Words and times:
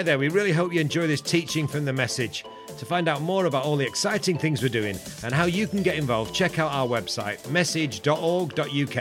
Hi 0.00 0.04
there, 0.04 0.18
we 0.18 0.30
really 0.30 0.50
hope 0.50 0.72
you 0.72 0.80
enjoy 0.80 1.06
this 1.06 1.20
teaching 1.20 1.66
from 1.66 1.84
the 1.84 1.92
message. 1.92 2.46
To 2.78 2.86
find 2.86 3.06
out 3.06 3.20
more 3.20 3.44
about 3.44 3.64
all 3.66 3.76
the 3.76 3.84
exciting 3.84 4.38
things 4.38 4.62
we're 4.62 4.70
doing 4.70 4.98
and 5.22 5.34
how 5.34 5.44
you 5.44 5.66
can 5.66 5.82
get 5.82 5.96
involved, 5.96 6.34
check 6.34 6.58
out 6.58 6.72
our 6.72 6.88
website, 6.88 7.46
message.org.uk. 7.50 8.94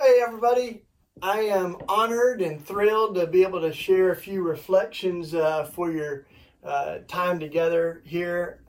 Hey, 0.00 0.22
everybody. 0.26 0.86
I 1.20 1.40
am 1.40 1.76
honored 1.90 2.40
and 2.40 2.58
thrilled 2.64 3.16
to 3.16 3.26
be 3.26 3.42
able 3.42 3.60
to 3.60 3.72
share 3.74 4.12
a 4.12 4.16
few 4.16 4.40
reflections 4.40 5.34
uh, 5.34 5.64
for 5.64 5.92
your 5.92 6.26
uh, 6.64 7.00
time 7.06 7.38
together 7.38 8.00
here. 8.06 8.62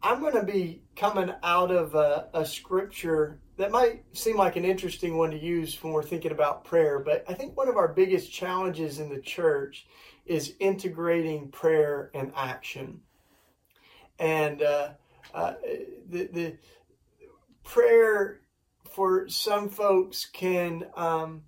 I'm 0.00 0.20
going 0.20 0.34
to 0.34 0.44
be 0.44 0.82
coming 0.94 1.34
out 1.42 1.72
of 1.72 1.96
a, 1.96 2.28
a 2.34 2.46
scripture 2.46 3.40
that 3.62 3.70
might 3.70 4.02
seem 4.12 4.36
like 4.36 4.56
an 4.56 4.64
interesting 4.64 5.16
one 5.16 5.30
to 5.30 5.38
use 5.38 5.80
when 5.84 5.92
we're 5.92 6.02
thinking 6.02 6.32
about 6.32 6.64
prayer, 6.64 6.98
but 6.98 7.24
I 7.28 7.34
think 7.34 7.56
one 7.56 7.68
of 7.68 7.76
our 7.76 7.86
biggest 7.86 8.32
challenges 8.32 8.98
in 8.98 9.08
the 9.08 9.20
church 9.20 9.86
is 10.26 10.54
integrating 10.58 11.48
prayer 11.48 12.10
and 12.12 12.32
action. 12.34 13.02
And 14.18 14.62
uh, 14.62 14.88
uh, 15.32 15.54
the, 16.08 16.28
the 16.32 16.58
prayer 17.62 18.40
for 18.90 19.28
some 19.28 19.68
folks 19.68 20.26
can, 20.26 20.84
um, 20.96 21.42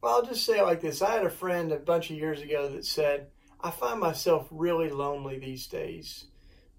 well, 0.00 0.14
I'll 0.14 0.24
just 0.24 0.46
say 0.46 0.60
it 0.60 0.62
like 0.64 0.80
this. 0.80 1.02
I 1.02 1.10
had 1.10 1.26
a 1.26 1.30
friend 1.30 1.72
a 1.72 1.78
bunch 1.80 2.10
of 2.10 2.16
years 2.16 2.40
ago 2.40 2.68
that 2.68 2.86
said, 2.86 3.26
I 3.60 3.72
find 3.72 3.98
myself 3.98 4.46
really 4.52 4.90
lonely 4.90 5.40
these 5.40 5.66
days 5.66 6.26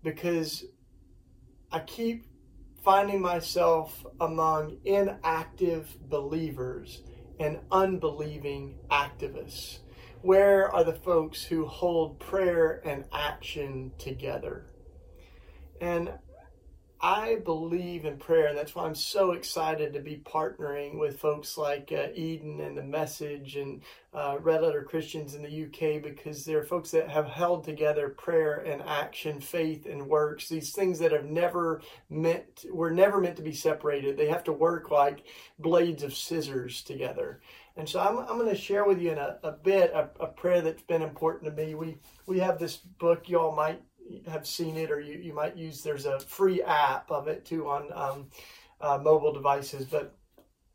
because 0.04 0.64
I 1.70 1.80
keep 1.80 2.28
finding 2.86 3.20
myself 3.20 4.06
among 4.22 4.78
inactive 4.86 5.98
believers 6.08 7.02
and 7.40 7.60
unbelieving 7.72 8.78
activists. 8.92 9.80
Where 10.22 10.72
are 10.72 10.84
the 10.84 10.94
folks 10.94 11.44
who 11.44 11.66
hold 11.66 12.20
prayer 12.20 12.82
and 12.86 13.06
action 13.12 13.92
together? 13.98 14.68
And 15.82 16.12
I 17.02 17.36
believe 17.44 18.06
in 18.06 18.18
prayer, 18.18 18.48
and 18.48 18.58
that's 18.58 18.74
why 18.74 18.86
I'm 18.86 18.96
so 18.96 19.32
excited 19.32 19.94
to 19.94 20.00
be 20.00 20.22
partnering 20.26 20.98
with 20.98 21.20
folks 21.20 21.58
like 21.58 21.92
uh, 21.92 22.08
Eden 22.16 22.62
and 22.62 22.78
the 22.78 22.84
Message 22.84 23.58
and 23.58 23.82
uh, 24.14 24.38
Red 24.40 24.62
Letter 24.62 24.84
Christians 24.84 25.36
in 25.36 25.44
the 25.44 25.66
UK 25.66 26.02
because 26.02 26.46
they're 26.46 26.64
folks 26.64 26.92
that 26.92 27.10
have 27.10 27.28
held 27.28 27.64
together 27.64 28.10
prayer 28.10 28.56
and 28.66 28.82
action, 28.82 29.42
faith 29.42 29.86
and 29.86 30.08
works. 30.08 30.48
These 30.48 30.72
things 30.72 31.00
that 31.00 31.12
have 31.12 31.26
never 31.26 31.82
meant 32.10 32.66
were 32.72 32.92
never 32.92 33.20
meant 33.20 33.36
to 33.38 33.44
be 33.44 33.54
separated. 33.54 34.16
They 34.16 34.30
have 34.30 34.46
to 34.46 34.54
work 34.54 34.90
like 34.90 35.26
blades 35.60 36.02
of 36.02 36.16
scissors 36.16 36.82
together. 36.82 37.42
And 37.78 37.90
so 37.90 38.00
I'm, 38.00 38.20
I'm 38.20 38.40
going 38.40 38.50
to 38.50 38.56
share 38.56 38.86
with 38.86 39.02
you 39.02 39.12
in 39.12 39.18
a, 39.18 39.38
a 39.44 39.52
bit 39.52 39.92
a, 39.94 40.10
a 40.22 40.28
prayer 40.28 40.62
that's 40.62 40.84
been 40.84 41.02
important 41.02 41.44
to 41.46 41.66
me. 41.66 41.76
We 41.76 41.98
we 42.26 42.40
have 42.40 42.58
this 42.58 42.78
book 42.78 43.28
y'all 43.28 43.54
might 43.54 43.82
have 44.28 44.46
seen 44.46 44.78
it 44.78 44.92
or 44.92 45.00
you, 45.00 45.18
you 45.18 45.34
might 45.34 45.58
use 45.58 45.82
there's 45.82 46.06
a 46.06 46.20
free 46.20 46.62
app 46.62 47.10
of 47.12 47.28
it 47.28 47.46
too 47.46 47.68
on 47.68 47.90
um, 47.94 48.28
uh, 48.82 48.98
mobile 48.98 49.34
devices 49.34 49.86
but 49.86 50.16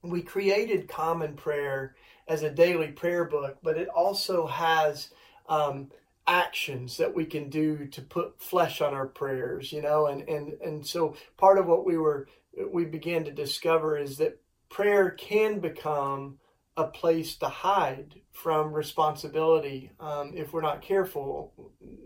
we 0.03 0.23
created 0.23 0.89
common 0.89 1.35
prayer 1.35 1.95
as 2.29 2.43
a 2.43 2.51
daily 2.51 2.89
prayer 2.89 3.25
book 3.25 3.59
but 3.63 3.77
it 3.77 3.89
also 3.89 4.47
has 4.47 5.11
um, 5.49 5.91
actions 6.27 6.97
that 6.97 7.15
we 7.15 7.25
can 7.25 7.49
do 7.49 7.87
to 7.87 8.03
put 8.03 8.41
flesh 8.41 8.81
on 8.81 8.95
our 8.95 9.07
prayers 9.07 9.73
you 9.73 9.83
know 9.83 10.07
and 10.07 10.29
and 10.29 10.53
and 10.63 10.87
so 10.87 11.17
part 11.37 11.59
of 11.59 11.67
what 11.67 11.85
we 11.85 11.97
were 11.97 12.27
we 12.73 12.85
began 12.85 13.25
to 13.25 13.33
discover 13.33 13.97
is 13.97 14.17
that 14.19 14.41
prayer 14.69 15.11
can 15.11 15.61
become 15.61 16.39
a 16.81 16.89
place 16.89 17.37
to 17.37 17.49
hide 17.49 18.21
from 18.33 18.73
responsibility 18.73 19.91
um, 20.01 20.33
if 20.35 20.53
we're 20.53 20.61
not 20.63 20.83
careful. 20.83 21.53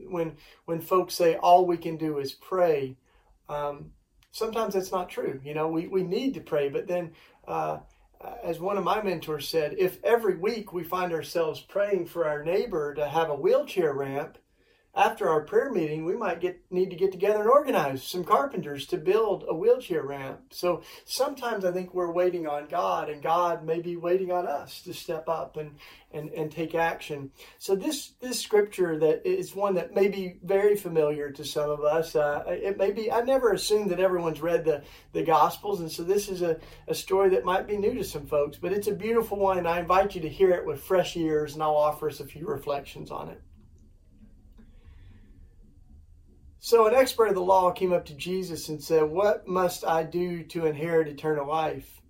When 0.09 0.37
when 0.67 0.81
folks 0.81 1.15
say 1.15 1.37
all 1.37 1.67
we 1.67 1.77
can 1.77 1.97
do 1.97 2.19
is 2.19 2.33
pray, 2.33 2.97
um, 3.49 3.93
sometimes 4.33 4.75
that's 4.75 4.93
not 4.93 5.09
true. 5.09 5.41
You 5.45 5.55
know, 5.55 5.69
we, 5.69 5.87
we 5.87 6.03
need 6.03 6.35
to 6.35 6.41
pray, 6.41 6.69
but 6.69 6.87
then, 6.87 7.13
uh, 7.47 7.79
as 8.43 8.59
one 8.59 8.79
of 8.79 8.85
my 8.85 9.03
mentors 9.03 9.49
said, 9.49 9.75
if 9.79 10.03
every 10.03 10.37
week 10.37 10.73
we 10.73 10.83
find 10.83 11.13
ourselves 11.13 11.61
praying 11.61 12.07
for 12.07 12.27
our 12.27 12.43
neighbor 12.43 12.95
to 12.95 13.07
have 13.07 13.31
a 13.31 13.35
wheelchair 13.35 13.93
ramp, 13.93 14.39
after 14.97 15.29
our 15.29 15.41
prayer 15.41 15.73
meeting, 15.73 16.05
we 16.05 16.17
might 16.17 16.41
get 16.41 16.61
need 16.71 16.91
to 16.91 16.97
get 16.97 17.11
together 17.11 17.41
and 17.41 17.49
organize 17.49 18.05
some 18.05 18.23
carpenters 18.23 18.87
to 18.87 18.97
build 18.97 19.45
a 19.49 19.55
wheelchair 19.55 20.03
ramp. 20.05 20.41
So 20.53 20.83
sometimes 21.05 21.65
I 21.65 21.73
think 21.73 21.93
we're 21.93 22.13
waiting 22.13 22.47
on 22.47 22.69
God, 22.69 23.09
and 23.11 23.23
God 23.23 23.65
may 23.65 23.81
be 23.81 23.97
waiting 23.97 24.31
on 24.31 24.47
us 24.47 24.83
to 24.83 24.95
step 24.95 25.29
up 25.29 25.57
and 25.57 25.73
and, 26.13 26.31
and 26.31 26.51
take 26.51 26.77
action. 26.77 27.33
So 27.59 27.75
this 27.75 28.13
this 28.21 28.41
scripture 28.41 28.97
that 29.01 29.27
is 29.27 29.55
one 29.55 29.75
that 29.75 29.95
may 29.95 30.07
be 30.07 30.39
very 30.45 30.77
familiar 30.77 31.31
to 31.33 31.45
some 31.45 31.71
of 31.71 31.81
us. 31.81 32.15
Uh, 32.15 32.45
it 32.47 32.79
may 32.79 32.93
be. 32.93 33.11
I 33.11 33.23
never 33.23 33.53
assumed 33.53 33.91
that 33.91 33.99
everyone's 33.99 34.41
read 34.41 34.65
the 34.65 34.85
the 35.13 35.25
Gospels, 35.25 35.81
and 35.81 35.91
so 35.91 36.05
this 36.05 36.29
is 36.29 36.43
a, 36.43 36.59
a 36.87 36.95
story 36.95 37.31
that 37.31 37.45
might 37.45 37.67
be 37.67 37.77
new 37.77 37.95
to 37.95 38.05
some 38.05 38.27
folks. 38.27 38.59
But 38.59 38.73
it's 38.73 38.89
a 38.89 38.95
beautiful 38.95 39.39
one, 39.39 39.59
and 39.59 39.67
I 39.67 39.81
invite 39.81 40.15
you 40.15 40.21
to 40.21 40.29
hear 40.29 40.51
it 40.51 40.65
with 40.65 40.81
fresh 40.81 41.17
ears, 41.17 41.55
and 41.55 41.63
I'll 41.65 41.77
offer 41.77 42.09
us 42.09 42.21
a 42.21 42.27
few 42.27 42.47
reflections 42.47 43.11
on 43.11 43.29
it. 43.31 43.41
So, 46.67 46.87
an 46.87 46.95
expert 46.95 47.27
of 47.27 47.35
the 47.35 47.43
law 47.43 47.73
came 47.73 47.93
up 47.93 48.07
to 48.07 48.15
Jesus 48.15 48.71
and 48.71 48.83
said, 48.83 49.03
What 49.03 49.47
must 49.47 49.85
I 49.85 50.03
do 50.03 50.43
to 50.45 50.65
inherit 50.65 51.09
eternal 51.09 51.47
life? 51.47 52.01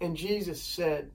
And 0.00 0.16
Jesus 0.16 0.62
said, 0.62 1.10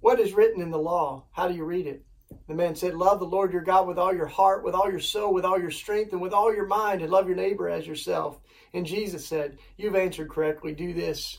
What 0.00 0.20
is 0.20 0.34
written 0.34 0.60
in 0.60 0.70
the 0.70 0.76
law? 0.76 1.24
How 1.30 1.48
do 1.48 1.54
you 1.54 1.64
read 1.64 1.86
it? 1.86 2.04
The 2.46 2.52
man 2.52 2.74
said, 2.76 2.92
Love 2.92 3.20
the 3.20 3.24
Lord 3.24 3.54
your 3.54 3.62
God 3.62 3.88
with 3.88 3.96
all 3.96 4.14
your 4.14 4.26
heart, 4.26 4.64
with 4.64 4.74
all 4.74 4.90
your 4.90 5.00
soul, 5.00 5.32
with 5.32 5.46
all 5.46 5.58
your 5.58 5.70
strength, 5.70 6.12
and 6.12 6.20
with 6.20 6.34
all 6.34 6.54
your 6.54 6.66
mind, 6.66 7.00
and 7.00 7.10
love 7.10 7.26
your 7.26 7.36
neighbor 7.36 7.66
as 7.66 7.86
yourself. 7.86 8.38
And 8.74 8.84
Jesus 8.84 9.26
said, 9.26 9.56
You've 9.78 9.96
answered 9.96 10.28
correctly. 10.28 10.74
Do 10.74 10.92
this, 10.92 11.38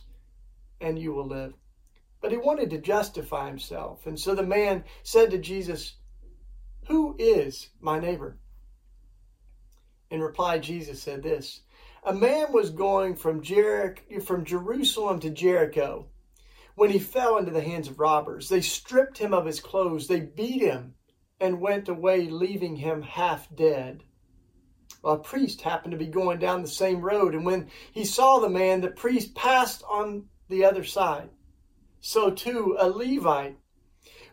and 0.80 0.98
you 0.98 1.14
will 1.14 1.28
live. 1.28 1.54
But 2.22 2.32
he 2.32 2.38
wanted 2.38 2.72
to 2.72 2.80
justify 2.80 3.50
himself. 3.50 4.08
And 4.08 4.20
so 4.20 4.34
the 4.34 4.42
man 4.42 4.84
said 5.04 5.30
to 5.30 5.38
Jesus, 5.38 5.94
who 6.92 7.16
is 7.18 7.70
my 7.80 8.00
neighbor? 8.00 8.38
In 10.10 10.22
reply, 10.22 10.60
Jesus 10.60 11.02
said 11.02 11.24
this 11.24 11.62
A 12.04 12.14
man 12.14 12.52
was 12.52 12.70
going 12.70 13.16
from, 13.16 13.42
Jericho, 13.42 14.20
from 14.20 14.44
Jerusalem 14.44 15.22
to 15.22 15.30
Jericho 15.30 16.08
when 16.76 16.90
he 16.90 17.00
fell 17.00 17.38
into 17.38 17.52
the 17.52 17.62
hands 17.62 17.88
of 17.88 17.98
robbers. 17.98 18.50
They 18.50 18.60
stripped 18.60 19.18
him 19.18 19.34
of 19.34 19.46
his 19.46 19.62
clothes, 19.62 20.08
they 20.08 20.20
beat 20.20 20.62
him, 20.62 20.96
and 21.40 21.62
went 21.62 21.88
away, 21.88 22.28
leaving 22.28 22.76
him 22.76 23.04
half 23.04 23.48
dead. 23.56 24.04
Well, 25.02 25.14
a 25.14 25.20
priest 25.20 25.62
happened 25.62 25.94
to 25.94 25.98
be 25.98 26.08
going 26.08 26.40
down 26.40 26.62
the 26.62 26.68
same 26.68 27.00
road, 27.00 27.34
and 27.34 27.46
when 27.46 27.70
he 27.94 28.04
saw 28.04 28.40
the 28.40 28.50
man, 28.50 28.82
the 28.82 28.92
priest 28.92 29.34
passed 29.34 29.82
on 29.90 30.26
the 30.50 30.66
other 30.66 30.84
side. 30.84 31.30
So 32.02 32.32
too, 32.32 32.76
a 32.78 32.90
Levite 32.90 33.61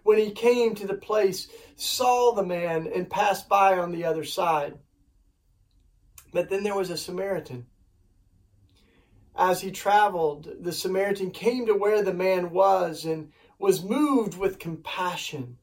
when 0.09 0.17
he 0.17 0.31
came 0.31 0.75
to 0.75 0.87
the 0.87 0.95
place, 0.95 1.49
saw 1.77 2.33
the 2.33 2.43
man 2.43 2.91
and 2.95 3.11
passed 3.11 3.47
by 3.47 3.77
on 3.77 3.93
the 3.93 4.07
other 4.07 4.25
side. 4.25 4.73
But 6.33 6.49
then 6.49 6.63
there 6.63 6.75
was 6.75 6.89
a 6.89 6.97
Samaritan. 6.97 7.67
As 9.37 9.61
he 9.61 9.71
traveled, 9.71 10.49
the 10.61 10.73
Samaritan 10.73 11.31
came 11.31 11.67
to 11.67 11.75
where 11.75 12.03
the 12.03 12.15
man 12.15 12.53
was 12.53 13.05
and 13.05 13.33
was 13.59 13.85
moved 13.85 14.39
with 14.39 14.59
compassion. 14.59 15.59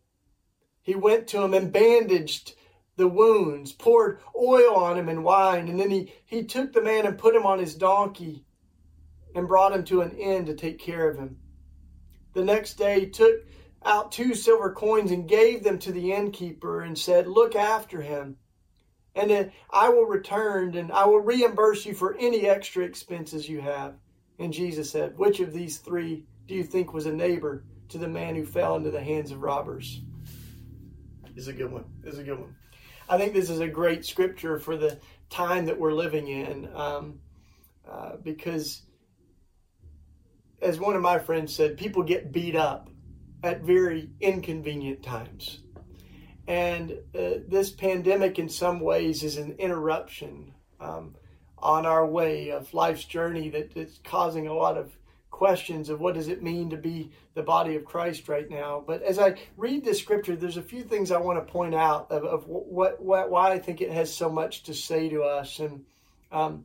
He 0.83 0.93
went 0.93 1.25
to 1.29 1.41
him 1.41 1.55
and 1.55 1.73
bandaged 1.73 2.53
the 2.97 3.07
wounds, 3.07 3.71
poured 3.71 4.19
oil 4.39 4.75
on 4.75 4.95
him 4.95 5.09
and 5.09 5.23
wine, 5.23 5.69
and 5.69 5.79
then 5.79 5.89
he, 5.89 6.13
he 6.23 6.43
took 6.43 6.71
the 6.71 6.83
man 6.83 7.07
and 7.07 7.17
put 7.17 7.33
him 7.33 7.47
on 7.47 7.57
his 7.57 7.73
donkey 7.73 8.45
and 9.33 9.47
brought 9.47 9.73
him 9.73 9.83
to 9.85 10.01
an 10.01 10.11
inn 10.11 10.45
to 10.45 10.53
take 10.53 10.77
care 10.77 11.09
of 11.09 11.17
him. 11.17 11.37
The 12.33 12.45
next 12.45 12.75
day 12.75 12.99
he 12.99 13.09
took 13.09 13.39
out 13.85 14.11
two 14.11 14.33
silver 14.33 14.71
coins 14.71 15.11
and 15.11 15.29
gave 15.29 15.63
them 15.63 15.79
to 15.79 15.91
the 15.91 16.11
innkeeper 16.11 16.81
and 16.81 16.97
said, 16.97 17.27
Look 17.27 17.55
after 17.55 18.01
him. 18.01 18.37
And 19.15 19.29
then 19.29 19.51
I 19.71 19.89
will 19.89 20.05
return 20.05 20.75
and 20.75 20.91
I 20.91 21.05
will 21.05 21.21
reimburse 21.21 21.85
you 21.85 21.93
for 21.93 22.17
any 22.19 22.47
extra 22.47 22.83
expenses 22.83 23.47
you 23.47 23.61
have. 23.61 23.95
And 24.39 24.51
Jesus 24.51 24.91
said, 24.91 25.17
Which 25.17 25.39
of 25.39 25.53
these 25.53 25.77
three 25.77 26.25
do 26.47 26.55
you 26.55 26.63
think 26.63 26.93
was 26.93 27.05
a 27.05 27.13
neighbor 27.13 27.63
to 27.89 27.97
the 27.97 28.07
man 28.07 28.35
who 28.35 28.45
fell 28.45 28.75
into 28.75 28.91
the 28.91 29.03
hands 29.03 29.31
of 29.31 29.41
robbers? 29.41 30.01
This 31.33 31.43
is 31.43 31.47
a 31.47 31.53
good 31.53 31.71
one. 31.71 31.85
This 32.01 32.13
is 32.13 32.19
a 32.19 32.23
good 32.23 32.39
one. 32.39 32.55
I 33.07 33.17
think 33.17 33.33
this 33.33 33.49
is 33.49 33.59
a 33.59 33.67
great 33.67 34.05
scripture 34.05 34.59
for 34.59 34.77
the 34.77 34.99
time 35.29 35.65
that 35.65 35.79
we're 35.79 35.93
living 35.93 36.27
in 36.27 36.69
um, 36.73 37.19
uh, 37.89 38.15
because, 38.23 38.81
as 40.61 40.79
one 40.79 40.95
of 40.95 41.01
my 41.01 41.19
friends 41.19 41.55
said, 41.55 41.77
people 41.77 42.03
get 42.03 42.31
beat 42.31 42.55
up 42.55 42.89
at 43.43 43.61
very 43.61 44.09
inconvenient 44.19 45.03
times. 45.03 45.59
And 46.47 46.91
uh, 47.17 47.39
this 47.47 47.71
pandemic, 47.71 48.37
in 48.37 48.49
some 48.49 48.79
ways, 48.79 49.23
is 49.23 49.37
an 49.37 49.55
interruption 49.57 50.53
um, 50.79 51.15
on 51.57 51.85
our 51.85 52.05
way 52.05 52.49
of 52.51 52.73
life's 52.73 53.05
journey 53.05 53.49
that 53.49 53.75
is 53.75 53.99
causing 54.03 54.47
a 54.47 54.53
lot 54.53 54.77
of 54.77 54.95
questions 55.31 55.89
of 55.89 55.99
what 55.99 56.13
does 56.13 56.29
it 56.29 56.41
mean 56.41 56.69
to 56.69 56.77
be 56.77 57.11
the 57.33 57.43
body 57.43 57.75
of 57.75 57.83
Christ 57.83 58.29
right 58.29 58.49
now. 58.49 58.81
But 58.85 59.01
as 59.01 59.19
I 59.19 59.35
read 59.57 59.83
this 59.83 59.99
scripture, 59.99 60.35
there's 60.35 60.55
a 60.55 60.61
few 60.61 60.83
things 60.83 61.11
I 61.11 61.17
want 61.17 61.45
to 61.45 61.51
point 61.51 61.75
out 61.75 62.09
of, 62.09 62.23
of 62.23 62.47
what, 62.47 63.01
what 63.01 63.29
why 63.29 63.51
I 63.51 63.59
think 63.59 63.81
it 63.81 63.91
has 63.91 64.13
so 64.13 64.29
much 64.29 64.63
to 64.63 64.73
say 64.73 65.09
to 65.09 65.23
us. 65.23 65.59
And 65.59 65.83
um, 66.31 66.63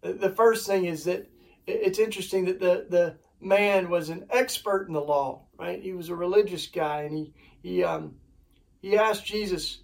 the 0.00 0.30
first 0.30 0.66
thing 0.66 0.86
is 0.86 1.04
that 1.04 1.30
it's 1.66 2.00
interesting 2.00 2.46
that 2.46 2.58
the 2.58 2.86
the 2.90 3.16
man 3.40 3.88
was 3.88 4.08
an 4.08 4.26
expert 4.30 4.88
in 4.88 4.94
the 4.94 5.00
law, 5.00 5.43
right? 5.58 5.82
He 5.82 5.92
was 5.92 6.08
a 6.08 6.16
religious 6.16 6.66
guy, 6.66 7.02
and 7.02 7.16
he 7.16 7.32
he 7.62 7.84
um, 7.84 8.16
he 8.80 8.96
asked 8.96 9.24
Jesus, 9.24 9.80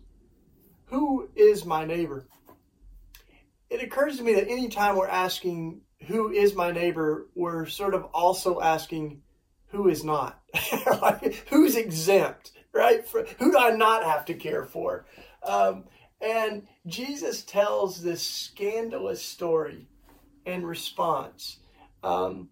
"Who 0.86 1.28
is 1.34 1.64
my 1.64 1.84
neighbor?" 1.84 2.26
It 3.68 3.82
occurs 3.82 4.16
to 4.16 4.24
me 4.24 4.34
that 4.34 4.48
anytime 4.48 4.96
we're 4.96 5.06
asking 5.06 5.82
who 6.06 6.30
is 6.30 6.54
my 6.54 6.72
neighbor, 6.72 7.28
we're 7.34 7.66
sort 7.66 7.94
of 7.94 8.04
also 8.12 8.60
asking 8.60 9.22
who 9.68 9.88
is 9.88 10.02
not. 10.02 10.40
like, 11.00 11.46
who's 11.48 11.76
exempt, 11.76 12.52
right? 12.72 13.06
For, 13.06 13.24
who 13.38 13.52
do 13.52 13.58
I 13.58 13.70
not 13.70 14.04
have 14.04 14.24
to 14.26 14.34
care 14.34 14.64
for? 14.64 15.06
Um, 15.42 15.84
and 16.20 16.66
Jesus 16.86 17.42
tells 17.42 18.02
this 18.02 18.22
scandalous 18.22 19.22
story 19.22 19.88
in 20.44 20.64
response. 20.64 21.58
Um, 22.02 22.48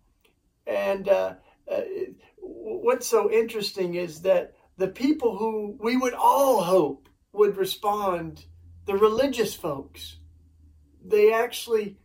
and 0.66 1.08
uh, 1.08 1.34
uh, 1.70 1.80
what's 2.76 3.06
so 3.06 3.30
interesting 3.30 3.94
is 3.94 4.22
that 4.22 4.54
the 4.76 4.88
people 4.88 5.36
who 5.36 5.76
we 5.80 5.96
would 5.96 6.14
all 6.14 6.62
hope 6.62 7.08
would 7.32 7.56
respond, 7.56 8.44
the 8.86 8.94
religious 8.94 9.54
folks, 9.54 10.18
they 11.04 11.32
actually 11.32 11.96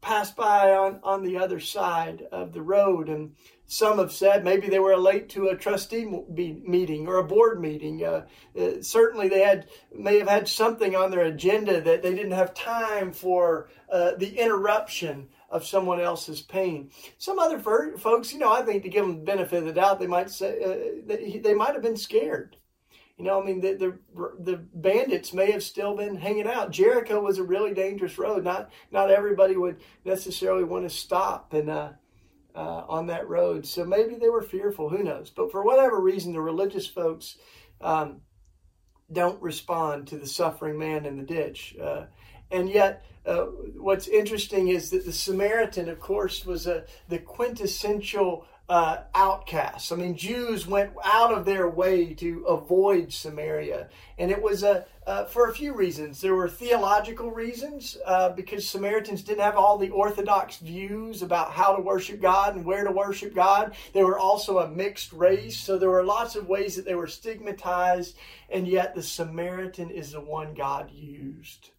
passed 0.00 0.36
by 0.36 0.72
on, 0.72 1.00
on 1.02 1.24
the 1.24 1.36
other 1.36 1.58
side 1.58 2.22
of 2.30 2.52
the 2.52 2.62
road. 2.62 3.08
And 3.08 3.34
some 3.66 3.98
have 3.98 4.12
said 4.12 4.44
maybe 4.44 4.68
they 4.68 4.78
were 4.78 4.96
late 4.96 5.28
to 5.30 5.48
a 5.48 5.56
trustee 5.56 6.04
meeting 6.04 7.08
or 7.08 7.16
a 7.16 7.24
board 7.24 7.60
meeting. 7.60 8.04
Uh, 8.04 8.26
uh, 8.58 8.82
certainly, 8.82 9.28
they 9.28 9.40
had 9.40 9.66
may 9.92 10.18
have 10.18 10.28
had 10.28 10.48
something 10.48 10.94
on 10.94 11.10
their 11.10 11.24
agenda 11.24 11.80
that 11.80 12.02
they 12.02 12.14
didn't 12.14 12.32
have 12.32 12.54
time 12.54 13.12
for 13.12 13.68
uh, 13.90 14.12
the 14.16 14.38
interruption 14.38 15.28
of 15.50 15.66
someone 15.66 16.00
else's 16.00 16.40
pain. 16.40 16.90
Some 17.18 17.38
other 17.38 17.58
folks, 17.58 18.32
you 18.32 18.38
know, 18.38 18.52
I 18.52 18.62
think 18.62 18.82
to 18.82 18.88
give 18.88 19.06
them 19.06 19.18
the 19.18 19.24
benefit 19.24 19.60
of 19.60 19.64
the 19.64 19.72
doubt, 19.72 20.00
they 20.00 20.06
might 20.06 20.30
say 20.30 20.62
uh, 20.62 21.12
they 21.42 21.54
might 21.54 21.74
have 21.74 21.82
been 21.82 21.96
scared. 21.96 22.56
You 23.16 23.24
know, 23.24 23.40
I 23.40 23.46
mean, 23.46 23.60
the, 23.60 23.72
the, 23.72 24.30
the 24.38 24.56
bandits 24.74 25.32
may 25.32 25.50
have 25.52 25.62
still 25.62 25.96
been 25.96 26.16
hanging 26.16 26.46
out. 26.46 26.70
Jericho 26.70 27.18
was 27.20 27.38
a 27.38 27.44
really 27.44 27.72
dangerous 27.72 28.18
road. 28.18 28.44
Not 28.44 28.70
not 28.90 29.10
everybody 29.10 29.56
would 29.56 29.80
necessarily 30.04 30.64
want 30.64 30.84
to 30.84 30.94
stop 30.94 31.54
and 31.54 31.70
uh, 31.70 31.92
uh, 32.54 32.84
on 32.88 33.06
that 33.06 33.28
road. 33.28 33.66
So 33.66 33.84
maybe 33.84 34.16
they 34.16 34.28
were 34.28 34.42
fearful. 34.42 34.90
Who 34.90 35.02
knows? 35.02 35.30
But 35.30 35.50
for 35.50 35.62
whatever 35.62 36.00
reason, 36.00 36.32
the 36.32 36.40
religious 36.40 36.86
folks 36.86 37.36
um, 37.80 38.20
don't 39.10 39.40
respond 39.40 40.08
to 40.08 40.18
the 40.18 40.26
suffering 40.26 40.78
man 40.78 41.06
in 41.06 41.16
the 41.16 41.22
ditch. 41.22 41.76
Uh, 41.80 42.06
and 42.50 42.68
yet, 42.68 43.04
uh, 43.26 43.46
what's 43.76 44.08
interesting 44.08 44.68
is 44.68 44.90
that 44.90 45.04
the 45.04 45.12
Samaritan, 45.12 45.88
of 45.88 46.00
course, 46.00 46.46
was 46.46 46.66
a 46.66 46.84
the 47.08 47.18
quintessential 47.18 48.46
uh. 48.68 48.98
I 49.92 49.94
mean, 49.94 50.16
Jews 50.16 50.66
went 50.66 50.92
out 51.04 51.32
of 51.32 51.44
their 51.44 51.68
way 51.68 52.14
to 52.14 52.44
avoid 52.46 53.12
Samaria, 53.12 53.88
and 54.18 54.30
it 54.30 54.42
was 54.42 54.62
a 54.62 54.86
uh, 55.06 55.24
for 55.24 55.48
a 55.48 55.54
few 55.54 55.72
reasons. 55.72 56.20
There 56.20 56.34
were 56.34 56.48
theological 56.48 57.30
reasons 57.30 57.96
uh, 58.04 58.30
because 58.30 58.68
Samaritans 58.68 59.22
didn't 59.22 59.44
have 59.44 59.56
all 59.56 59.78
the 59.78 59.90
orthodox 59.90 60.56
views 60.56 61.22
about 61.22 61.52
how 61.52 61.76
to 61.76 61.82
worship 61.82 62.20
God 62.20 62.56
and 62.56 62.64
where 62.64 62.82
to 62.82 62.90
worship 62.90 63.34
God. 63.34 63.76
They 63.92 64.02
were 64.02 64.18
also 64.18 64.58
a 64.58 64.68
mixed 64.68 65.12
race, 65.12 65.56
so 65.56 65.78
there 65.78 65.90
were 65.90 66.04
lots 66.04 66.34
of 66.34 66.48
ways 66.48 66.74
that 66.74 66.84
they 66.84 66.96
were 66.96 67.06
stigmatized, 67.06 68.16
and 68.50 68.66
yet 68.66 68.96
the 68.96 69.02
Samaritan 69.02 69.90
is 69.90 70.10
the 70.10 70.20
one 70.20 70.54
God 70.54 70.90
used. 70.90 71.70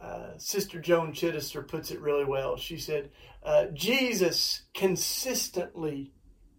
Uh, 0.00 0.38
Sister 0.38 0.80
Joan 0.80 1.12
Chittister 1.12 1.66
puts 1.66 1.90
it 1.90 2.00
really 2.00 2.24
well. 2.24 2.56
She 2.56 2.78
said, 2.78 3.10
uh, 3.42 3.66
Jesus 3.66 4.62
consistently 4.72 6.12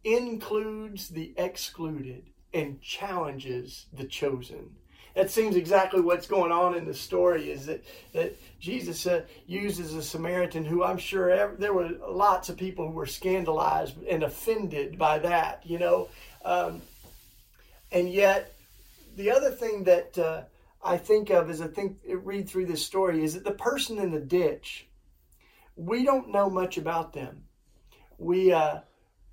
includes 0.03 1.09
the 1.09 1.33
excluded 1.37 2.29
and 2.53 2.81
challenges 2.81 3.87
the 3.93 4.03
chosen. 4.03 4.75
That 5.15 5.29
seems 5.29 5.55
exactly 5.55 6.01
what's 6.01 6.27
going 6.27 6.51
on 6.51 6.75
in 6.75 6.85
the 6.85 6.93
story 6.93 7.51
is 7.51 7.65
that, 7.65 7.83
that 8.13 8.37
Jesus 8.59 9.05
uh, 9.05 9.23
uses 9.45 9.93
a 9.93 10.01
Samaritan 10.01 10.63
who 10.63 10.83
I'm 10.83 10.97
sure 10.97 11.29
ever, 11.29 11.55
there 11.57 11.73
were 11.73 11.89
lots 12.07 12.47
of 12.47 12.57
people 12.57 12.87
who 12.87 12.93
were 12.93 13.05
scandalized 13.05 14.01
and 14.03 14.23
offended 14.23 14.97
by 14.97 15.19
that, 15.19 15.65
you 15.65 15.79
know. 15.79 16.07
Um, 16.45 16.81
and 17.91 18.09
yet, 18.09 18.53
the 19.17 19.31
other 19.31 19.51
thing 19.51 19.83
that 19.83 20.17
uh, 20.17 20.43
I 20.83 20.97
think 20.97 21.29
of 21.29 21.49
as 21.49 21.61
I 21.61 21.67
think 21.67 21.97
read 22.07 22.49
through 22.49 22.65
this 22.65 22.85
story 22.85 23.23
is 23.23 23.33
that 23.33 23.43
the 23.43 23.51
person 23.51 23.97
in 23.97 24.11
the 24.11 24.19
ditch 24.19 24.87
we 25.75 26.03
don't 26.03 26.31
know 26.31 26.49
much 26.49 26.77
about 26.77 27.13
them. 27.13 27.43
We 28.17 28.51
uh, 28.51 28.79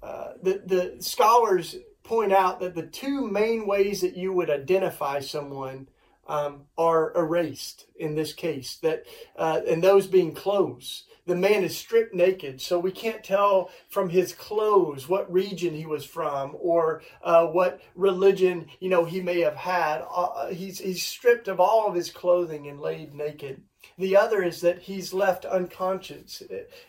uh, 0.03 0.29
the 0.43 0.63
the 0.65 0.97
scholars 1.03 1.77
point 2.05 2.33
out 2.33 2.61
that 2.61 2.75
the 2.75 2.87
two 2.87 3.27
main 3.27 3.67
ways 3.67 4.01
that 4.01 4.17
you 4.17 4.33
would 4.33 4.51
identify 4.51 5.21
someone 5.21 5.89
um, 6.27 6.63
are 6.77 7.13
erased 7.17 7.87
in 7.97 8.15
this 8.15 8.33
case. 8.33 8.79
That 8.83 9.05
uh, 9.37 9.61
and 9.69 9.83
those 9.83 10.07
being 10.07 10.35
clothes. 10.35 11.05
The 11.29 11.37
man 11.37 11.63
is 11.63 11.77
stripped 11.77 12.15
naked, 12.15 12.59
so 12.63 12.79
we 12.79 12.91
can't 12.91 13.23
tell 13.23 13.71
from 13.91 14.09
his 14.09 14.33
clothes 14.33 15.11
what 15.11 15.31
region 15.31 15.75
he 15.75 15.85
was 15.85 16.07
from 16.07 16.57
or 16.59 17.03
uh, 17.23 17.47
what 17.49 17.83
religion 17.95 18.67
you 18.81 18.89
know 18.89 19.05
he 19.05 19.21
may 19.21 19.41
have 19.41 19.55
had. 19.57 20.05
Uh, 20.11 20.49
he's 20.49 20.79
he's 20.79 21.05
stripped 21.05 21.47
of 21.47 21.61
all 21.61 21.87
of 21.87 21.95
his 21.95 22.11
clothing 22.11 22.67
and 22.67 22.81
laid 22.81 23.15
naked. 23.15 23.61
The 23.99 24.17
other 24.17 24.43
is 24.43 24.63
that 24.63 24.79
he's 24.79 25.13
left 25.13 25.45
unconscious. 25.45 26.43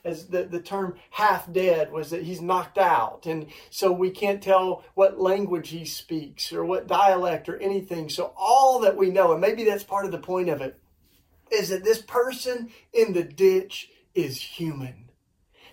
As 0.06 0.28
the, 0.28 0.44
the 0.44 0.62
term 0.62 0.96
half 1.10 1.52
dead 1.52 1.92
was 1.92 2.12
that 2.12 2.24
he's 2.24 2.40
knocked 2.40 2.78
out. 2.78 3.26
And 3.26 3.48
so 3.70 3.92
we 3.92 4.10
can't 4.10 4.42
tell 4.42 4.86
what 4.94 5.20
language 5.20 5.68
he 5.70 5.84
speaks 5.84 6.54
or 6.54 6.64
what 6.64 6.88
dialect 6.88 7.50
or 7.50 7.58
anything. 7.58 8.10
So 8.10 8.32
all 8.38 8.80
that 8.82 8.96
we 8.96 9.10
know, 9.10 9.34
and 9.34 9.42
maybe 9.42 9.66
that's 9.66 9.84
part 9.84 10.06
of 10.06 10.12
the 10.12 10.18
point 10.20 10.48
of 10.48 10.62
it, 10.62 10.80
is 11.52 11.70
that 11.70 11.84
this 11.84 12.02
person 12.02 12.70
in 12.94 13.12
the 13.14 13.24
ditch 13.24 13.90
is 14.20 14.42
human. 14.42 15.10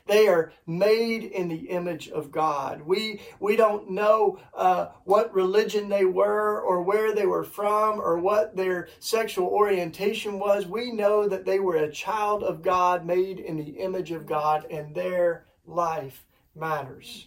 They 0.06 0.28
are 0.28 0.52
made 0.66 1.24
in 1.24 1.48
the 1.48 1.68
image 1.68 2.08
of 2.08 2.30
God. 2.30 2.82
We, 2.82 3.20
we 3.40 3.56
don't 3.56 3.90
know 3.90 4.38
uh, 4.54 4.88
what 5.04 5.34
religion 5.34 5.88
they 5.88 6.04
were 6.04 6.60
or 6.60 6.82
where 6.82 7.12
they 7.12 7.26
were 7.26 7.42
from 7.42 8.00
or 8.00 8.18
what 8.18 8.54
their 8.54 8.88
sexual 9.00 9.48
orientation 9.48 10.38
was. 10.38 10.66
We 10.66 10.92
know 10.92 11.28
that 11.28 11.44
they 11.44 11.58
were 11.58 11.76
a 11.76 11.90
child 11.90 12.44
of 12.44 12.62
God, 12.62 13.04
made 13.04 13.40
in 13.40 13.56
the 13.56 13.80
image 13.80 14.12
of 14.12 14.26
God, 14.26 14.66
and 14.70 14.94
their 14.94 15.46
life 15.66 16.24
matters. 16.54 17.26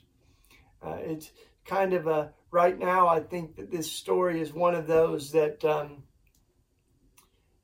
Uh, 0.81 0.99
it's 1.01 1.31
kind 1.65 1.93
of 1.93 2.07
a, 2.07 2.31
right 2.49 2.79
now, 2.79 3.09
I 3.09 3.19
think 3.19 3.57
that 3.57 3.71
this 3.71 3.91
story 3.91 4.39
is 4.39 4.53
one 4.53 4.73
of 4.73 4.87
those 4.87 5.31
that 5.33 5.65
um, 5.65 6.03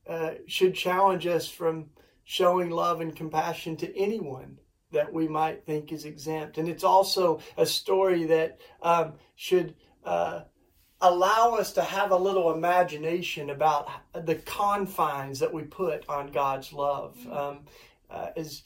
uh, 0.08 0.32
should 0.46 0.76
challenge 0.76 1.26
us 1.26 1.48
from 1.48 1.86
showing 2.26 2.72
love 2.72 3.00
and 3.02 3.16
compassion 3.16 3.78
to 3.78 3.98
anyone 3.98 4.58
that 4.92 5.14
we 5.14 5.28
might 5.28 5.66
think 5.66 5.92
is 5.92 6.06
exempt. 6.06 6.58
And 6.58 6.68
it's 6.68 6.84
also 6.84 7.40
a 7.58 7.66
story 7.66 8.26
that 8.26 8.60
um, 8.82 9.14
should 9.36 9.76
uh, 10.04 10.42
allow 11.02 11.56
us 11.56 11.74
to 11.74 11.84
have 11.84 12.12
a 12.12 12.18
little 12.18 12.54
imagination 12.54 13.52
about 13.52 13.90
the 14.14 14.36
confines 14.36 15.40
that 15.40 15.54
we 15.54 15.64
put 15.64 16.08
on 16.10 16.32
God's 16.32 16.74
love. 16.74 17.16
Mm-hmm. 17.20 17.34
Um, 17.34 17.60
uh, 18.10 18.30
as 18.36 18.64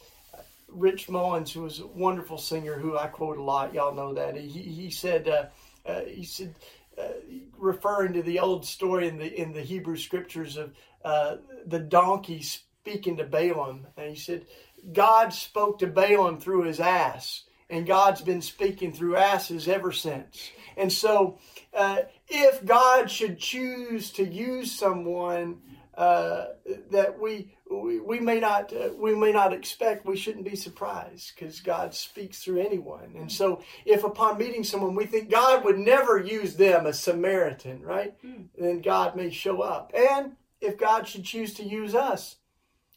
Rich 0.68 1.10
Mullins, 1.10 1.52
who 1.52 1.64
was 1.64 1.80
a 1.80 1.88
wonderful 1.88 2.38
singer, 2.38 2.76
who 2.76 2.98
I 2.98 3.08
quote 3.08 3.38
a 3.38 3.44
lot, 3.44 3.74
y'all 3.74 3.96
know 3.96 4.14
that 4.14 4.38
he 4.38 4.48
he 4.48 4.90
said 4.90 5.28
uh, 5.28 5.46
uh 5.86 6.02
he 6.02 6.24
said. 6.24 6.56
Uh, 6.98 7.14
referring 7.58 8.12
to 8.12 8.22
the 8.22 8.40
old 8.40 8.66
story 8.66 9.08
in 9.08 9.18
the 9.18 9.42
in 9.42 9.54
the 9.54 9.62
Hebrew 9.62 9.96
scriptures 9.96 10.58
of 10.58 10.74
uh, 11.06 11.38
the 11.66 11.80
donkey 11.80 12.44
speaking 12.82 13.18
to 13.18 13.26
Balaam, 13.26 13.88
and 13.98 14.10
he 14.10 14.16
said, 14.16 14.46
God 14.94 15.34
spoke 15.34 15.80
to 15.80 15.88
Balaam 15.88 16.40
through 16.40 16.64
his 16.64 16.80
ass, 16.80 17.44
and 17.70 17.86
God's 17.86 18.22
been 18.22 18.42
speaking 18.42 18.94
through 18.94 19.18
asses 19.18 19.68
ever 19.68 19.92
since. 19.92 20.52
And 20.78 20.92
so, 20.92 21.40
uh, 21.74 22.00
if 22.28 22.66
God 22.66 23.12
should 23.12 23.38
choose 23.38 24.12
to 24.12 24.24
use 24.24 24.72
someone 24.72 25.60
uh, 25.96 26.46
that 26.92 27.20
we, 27.20 27.54
we, 27.70 28.00
we 28.00 28.20
may 28.22 28.40
not 28.40 28.72
uh, 28.72 28.90
we 28.98 29.14
may 29.14 29.34
not 29.34 29.52
expect, 29.52 30.06
we 30.06 30.16
shouldn't 30.16 30.46
be 30.46 30.56
surprised 30.56 31.34
because 31.36 31.60
God 31.60 31.94
speaks 31.94 32.42
through 32.42 32.62
anyone. 32.62 33.14
And 33.18 33.30
so, 33.30 33.62
if 33.86 34.06
upon 34.06 34.38
meeting 34.38 34.64
someone 34.64 34.96
we 34.96 35.06
think 35.06 35.30
God 35.30 35.66
would 35.66 35.78
never 35.78 36.18
use 36.18 36.56
them, 36.56 36.86
a 36.86 36.94
Samaritan, 36.94 37.82
right? 37.82 38.16
Mm. 38.24 38.46
Then 38.58 38.82
God 38.82 39.18
may 39.18 39.30
show 39.30 39.62
up. 39.62 39.92
And 39.94 40.38
if 40.62 40.78
God 40.78 41.08
should 41.08 41.26
choose 41.26 41.54
to 41.56 41.64
use 41.64 41.94
us, 41.94 42.38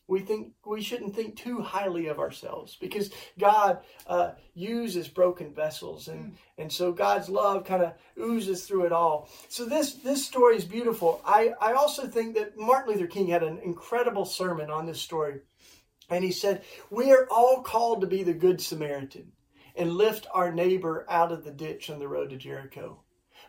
we 0.08 0.20
think 0.20 0.52
we 0.66 0.82
shouldn't 0.82 1.14
think 1.14 1.36
too 1.36 1.60
highly 1.60 2.08
of 2.08 2.18
ourselves 2.18 2.76
because 2.80 3.10
God 3.38 3.78
uh, 4.06 4.32
uses 4.54 5.08
broken 5.08 5.54
vessels, 5.54 6.08
and 6.08 6.32
mm. 6.32 6.34
and 6.58 6.72
so 6.72 6.92
God's 6.92 7.28
love 7.28 7.64
kind 7.64 7.82
of 7.82 7.94
oozes 8.20 8.64
through 8.66 8.86
it 8.86 8.92
all. 8.92 9.28
So 9.48 9.64
this 9.64 9.94
this 9.94 10.26
story 10.26 10.56
is 10.56 10.64
beautiful. 10.64 11.20
I 11.24 11.52
I 11.60 11.72
also 11.72 12.06
think 12.06 12.34
that 12.34 12.58
Martin 12.58 12.92
Luther 12.92 13.06
King 13.06 13.28
had 13.28 13.42
an 13.42 13.58
incredible 13.58 14.24
sermon 14.24 14.70
on 14.70 14.86
this 14.86 15.00
story, 15.00 15.40
and 16.10 16.24
he 16.24 16.32
said 16.32 16.62
we 16.90 17.12
are 17.12 17.26
all 17.30 17.62
called 17.62 18.00
to 18.00 18.06
be 18.06 18.22
the 18.22 18.34
good 18.34 18.60
Samaritan 18.60 19.32
and 19.76 19.92
lift 19.92 20.26
our 20.34 20.52
neighbor 20.52 21.06
out 21.08 21.32
of 21.32 21.44
the 21.44 21.50
ditch 21.50 21.88
on 21.90 21.98
the 21.98 22.08
road 22.08 22.30
to 22.30 22.36
Jericho. 22.36 23.00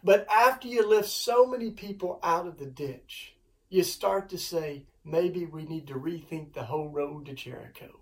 But 0.04 0.28
after 0.30 0.68
you 0.68 0.88
lift 0.88 1.10
so 1.10 1.46
many 1.46 1.72
people 1.72 2.20
out 2.24 2.48
of 2.48 2.58
the 2.58 2.66
ditch, 2.66 3.33
you 3.74 3.84
start 3.84 4.30
to 4.30 4.38
say, 4.38 4.86
maybe 5.04 5.46
we 5.46 5.66
need 5.66 5.88
to 5.88 5.96
rethink 5.96 6.54
the 6.54 6.64
whole 6.64 6.90
road 6.90 7.26
to 7.26 7.34
Jericho. 7.34 8.00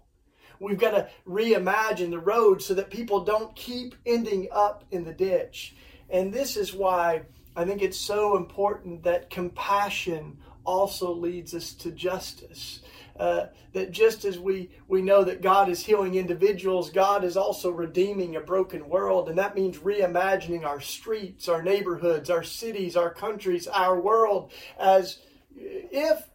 We've 0.59 0.77
got 0.77 0.91
to 0.91 1.09
reimagine 1.27 2.11
the 2.11 2.19
road 2.19 2.61
so 2.61 2.73
that 2.73 2.91
people 2.91 3.23
don't 3.23 3.55
keep 3.55 3.95
ending 4.05 4.49
up 4.51 4.83
in 4.91 5.05
the 5.05 5.13
ditch. 5.13 5.75
And 6.09 6.33
this 6.33 6.57
is 6.57 6.73
why 6.73 7.21
I 7.55 7.63
think 7.63 7.81
it's 7.81 7.97
so 7.97 8.35
important 8.35 9.03
that 9.03 9.29
compassion 9.29 10.37
also 10.65 11.13
leads 11.13 11.53
us 11.53 11.73
to 11.75 11.91
justice. 11.91 12.81
Uh, 13.17 13.47
that 13.73 13.91
just 13.91 14.25
as 14.25 14.39
we, 14.39 14.71
we 14.87 15.01
know 15.01 15.23
that 15.23 15.41
God 15.41 15.69
is 15.69 15.85
healing 15.85 16.15
individuals, 16.15 16.89
God 16.89 17.23
is 17.23 17.37
also 17.37 17.69
redeeming 17.69 18.35
a 18.35 18.41
broken 18.41 18.89
world. 18.89 19.29
And 19.29 19.37
that 19.37 19.55
means 19.55 19.77
reimagining 19.77 20.65
our 20.65 20.81
streets, 20.81 21.47
our 21.47 21.61
neighborhoods, 21.63 22.29
our 22.29 22.43
cities, 22.43 22.97
our 22.97 23.13
countries, 23.13 23.67
our 23.67 23.99
world 23.99 24.51
as 24.77 25.19
if 25.55 26.27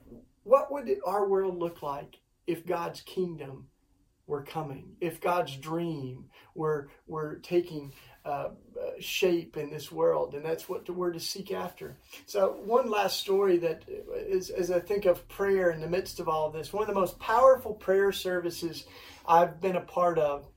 what 0.44 0.72
would 0.72 0.90
our 1.04 1.28
world 1.28 1.58
look 1.58 1.82
like 1.82 2.18
if 2.46 2.66
God's 2.66 3.00
kingdom 3.00 3.68
were 4.26 4.42
coming, 4.42 4.96
if 5.00 5.20
God's 5.20 5.56
dream 5.56 6.26
were, 6.54 6.88
were 7.06 7.36
taking 7.42 7.92
uh, 8.24 8.50
shape 8.98 9.56
in 9.56 9.70
this 9.70 9.92
world, 9.92 10.34
and 10.34 10.44
that's 10.44 10.68
what 10.68 10.88
we're 10.90 11.12
to 11.12 11.20
seek 11.20 11.52
after. 11.52 11.96
So, 12.26 12.60
one 12.64 12.90
last 12.90 13.20
story 13.20 13.56
that 13.58 13.84
is, 13.88 14.50
as 14.50 14.70
I 14.70 14.80
think 14.80 15.04
of 15.04 15.28
prayer 15.28 15.70
in 15.70 15.80
the 15.80 15.88
midst 15.88 16.18
of 16.18 16.28
all 16.28 16.48
of 16.48 16.52
this, 16.52 16.72
one 16.72 16.82
of 16.82 16.88
the 16.88 17.00
most 17.00 17.18
powerful 17.20 17.74
prayer 17.74 18.10
services 18.10 18.84
I've 19.28 19.60
been 19.60 19.76
a 19.76 19.80
part 19.80 20.18
of 20.18 20.48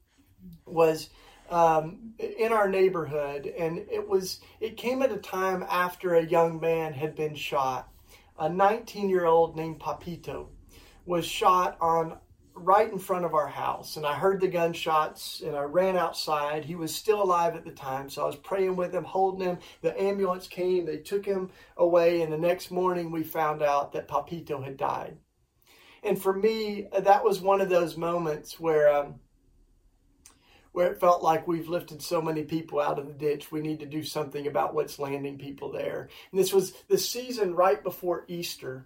was 0.65 1.09
um, 1.51 2.13
in 2.17 2.51
our 2.51 2.69
neighborhood, 2.69 3.45
and 3.45 3.77
it 3.91 4.07
was 4.07 4.39
it 4.59 4.77
came 4.77 5.03
at 5.03 5.11
a 5.11 5.17
time 5.17 5.63
after 5.69 6.15
a 6.15 6.25
young 6.25 6.59
man 6.59 6.93
had 6.93 7.15
been 7.15 7.35
shot 7.35 7.91
a 8.39 8.49
19 8.49 9.09
year 9.09 9.25
old 9.25 9.55
named 9.55 9.79
Papito 9.79 10.47
was 11.05 11.25
shot 11.25 11.77
on 11.81 12.17
right 12.53 12.91
in 12.91 12.99
front 12.99 13.25
of 13.25 13.33
our 13.33 13.47
house. 13.47 13.97
And 13.97 14.05
I 14.05 14.15
heard 14.15 14.41
the 14.41 14.47
gunshots 14.47 15.41
and 15.41 15.55
I 15.55 15.61
ran 15.61 15.97
outside. 15.97 16.65
He 16.65 16.75
was 16.75 16.93
still 16.93 17.21
alive 17.21 17.55
at 17.55 17.63
the 17.63 17.71
time. 17.71 18.09
So 18.09 18.23
I 18.23 18.27
was 18.27 18.35
praying 18.35 18.75
with 18.75 18.93
him, 18.93 19.03
holding 19.03 19.47
him. 19.47 19.59
The 19.81 19.99
ambulance 19.99 20.47
came, 20.47 20.85
they 20.85 20.97
took 20.97 21.25
him 21.25 21.49
away. 21.77 22.21
And 22.21 22.31
the 22.31 22.37
next 22.37 22.71
morning 22.71 23.11
we 23.11 23.23
found 23.23 23.61
out 23.61 23.93
that 23.93 24.07
Papito 24.07 24.63
had 24.63 24.77
died. 24.77 25.17
And 26.03 26.21
for 26.21 26.33
me, 26.33 26.87
that 26.97 27.23
was 27.23 27.41
one 27.41 27.61
of 27.61 27.69
those 27.69 27.97
moments 27.97 28.59
where 28.59 28.93
um, 28.93 29.15
where 30.71 30.91
it 30.91 30.99
felt 30.99 31.23
like 31.23 31.47
we've 31.47 31.69
lifted 31.69 32.01
so 32.01 32.21
many 32.21 32.43
people 32.43 32.79
out 32.79 32.99
of 32.99 33.07
the 33.07 33.13
ditch. 33.13 33.51
We 33.51 33.61
need 33.61 33.79
to 33.79 33.85
do 33.85 34.03
something 34.03 34.47
about 34.47 34.73
what's 34.73 34.99
landing 34.99 35.37
people 35.37 35.71
there. 35.71 36.09
And 36.31 36.39
this 36.39 36.53
was 36.53 36.73
the 36.87 36.97
season 36.97 37.55
right 37.55 37.81
before 37.81 38.25
Easter. 38.27 38.85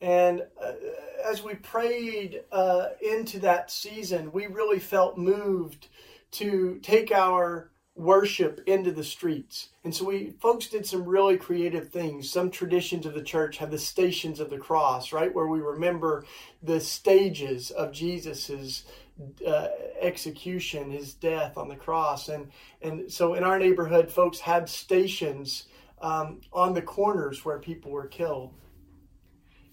And 0.00 0.42
uh, 0.62 0.72
as 1.24 1.42
we 1.42 1.54
prayed 1.54 2.42
uh, 2.52 2.88
into 3.00 3.38
that 3.40 3.70
season, 3.70 4.32
we 4.32 4.46
really 4.46 4.78
felt 4.78 5.16
moved 5.16 5.88
to 6.32 6.78
take 6.82 7.12
our 7.12 7.70
worship 7.96 8.60
into 8.66 8.90
the 8.90 9.04
streets. 9.04 9.68
And 9.84 9.94
so 9.94 10.04
we 10.04 10.34
folks 10.40 10.66
did 10.66 10.84
some 10.84 11.04
really 11.04 11.36
creative 11.36 11.90
things. 11.90 12.28
Some 12.28 12.50
traditions 12.50 13.06
of 13.06 13.14
the 13.14 13.22
church 13.22 13.58
have 13.58 13.70
the 13.70 13.78
stations 13.78 14.40
of 14.40 14.50
the 14.50 14.58
cross, 14.58 15.12
right, 15.12 15.32
where 15.32 15.46
we 15.46 15.60
remember 15.60 16.24
the 16.62 16.80
stages 16.80 17.70
of 17.70 17.92
Jesus's 17.92 18.84
uh, 19.46 19.68
execution, 20.00 20.90
his 20.90 21.14
death 21.14 21.56
on 21.56 21.68
the 21.68 21.76
cross, 21.76 22.28
and 22.28 22.50
and 22.82 23.10
so 23.10 23.34
in 23.34 23.44
our 23.44 23.58
neighborhood, 23.58 24.10
folks 24.10 24.40
had 24.40 24.68
stations 24.68 25.66
um, 26.00 26.40
on 26.52 26.74
the 26.74 26.82
corners 26.82 27.44
where 27.44 27.58
people 27.58 27.90
were 27.90 28.06
killed, 28.06 28.54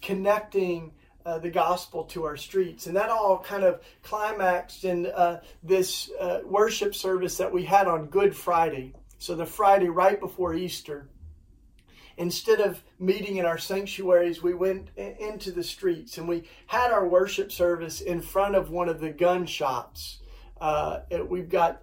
connecting. 0.01 0.93
Uh, 1.23 1.37
the 1.37 1.51
gospel 1.51 2.05
to 2.05 2.23
our 2.23 2.35
streets. 2.35 2.87
And 2.87 2.95
that 2.95 3.11
all 3.11 3.37
kind 3.37 3.63
of 3.63 3.81
climaxed 4.01 4.85
in 4.85 5.05
uh, 5.05 5.41
this 5.61 6.09
uh, 6.19 6.39
worship 6.43 6.95
service 6.95 7.37
that 7.37 7.53
we 7.53 7.63
had 7.63 7.85
on 7.85 8.07
Good 8.07 8.35
Friday. 8.35 8.95
So, 9.19 9.35
the 9.35 9.45
Friday 9.45 9.87
right 9.87 10.19
before 10.19 10.55
Easter 10.55 11.11
instead 12.21 12.61
of 12.61 12.83
meeting 12.99 13.37
in 13.37 13.45
our 13.45 13.57
sanctuaries, 13.57 14.43
we 14.43 14.53
went 14.53 14.89
into 14.95 15.51
the 15.51 15.63
streets 15.63 16.19
and 16.19 16.27
we 16.27 16.43
had 16.67 16.91
our 16.91 17.07
worship 17.07 17.51
service 17.51 17.99
in 17.99 18.21
front 18.21 18.55
of 18.55 18.69
one 18.69 18.87
of 18.87 18.99
the 18.99 19.09
gun 19.09 19.43
shops. 19.43 20.19
Uh, 20.61 20.99
we've 21.27 21.49
got 21.49 21.81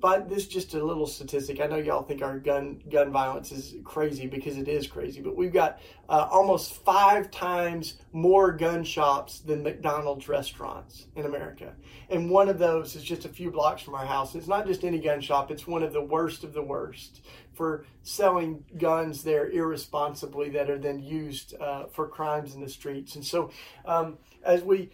but 0.00 0.28
this 0.28 0.38
is 0.38 0.48
just 0.48 0.74
a 0.74 0.82
little 0.82 1.06
statistic. 1.06 1.60
I 1.60 1.66
know 1.66 1.76
y'all 1.76 2.02
think 2.02 2.22
our 2.22 2.38
gun 2.38 2.82
gun 2.90 3.12
violence 3.12 3.52
is 3.52 3.76
crazy 3.84 4.26
because 4.26 4.56
it 4.56 4.68
is 4.68 4.86
crazy, 4.86 5.20
but 5.20 5.36
we've 5.36 5.52
got 5.52 5.80
uh, 6.08 6.28
almost 6.30 6.72
five 6.84 7.30
times 7.30 7.96
more 8.12 8.52
gun 8.52 8.82
shops 8.82 9.40
than 9.40 9.62
McDonald's 9.62 10.28
restaurants 10.28 11.06
in 11.16 11.26
America, 11.26 11.74
and 12.08 12.30
one 12.30 12.48
of 12.48 12.58
those 12.58 12.96
is 12.96 13.04
just 13.04 13.24
a 13.24 13.28
few 13.28 13.50
blocks 13.50 13.82
from 13.82 13.94
our 13.94 14.06
house. 14.06 14.34
It's 14.34 14.48
not 14.48 14.66
just 14.66 14.84
any 14.84 14.98
gun 14.98 15.20
shop; 15.20 15.50
it's 15.50 15.66
one 15.66 15.82
of 15.82 15.92
the 15.92 16.02
worst 16.02 16.44
of 16.44 16.54
the 16.54 16.62
worst 16.62 17.20
for 17.52 17.84
selling 18.02 18.64
guns 18.78 19.22
there 19.22 19.50
irresponsibly 19.50 20.48
that 20.48 20.70
are 20.70 20.78
then 20.78 20.98
used 20.98 21.54
uh, 21.60 21.84
for 21.86 22.08
crimes 22.08 22.54
in 22.54 22.62
the 22.62 22.68
streets. 22.68 23.16
And 23.16 23.24
so, 23.24 23.50
um, 23.84 24.16
as 24.42 24.62
we 24.62 24.90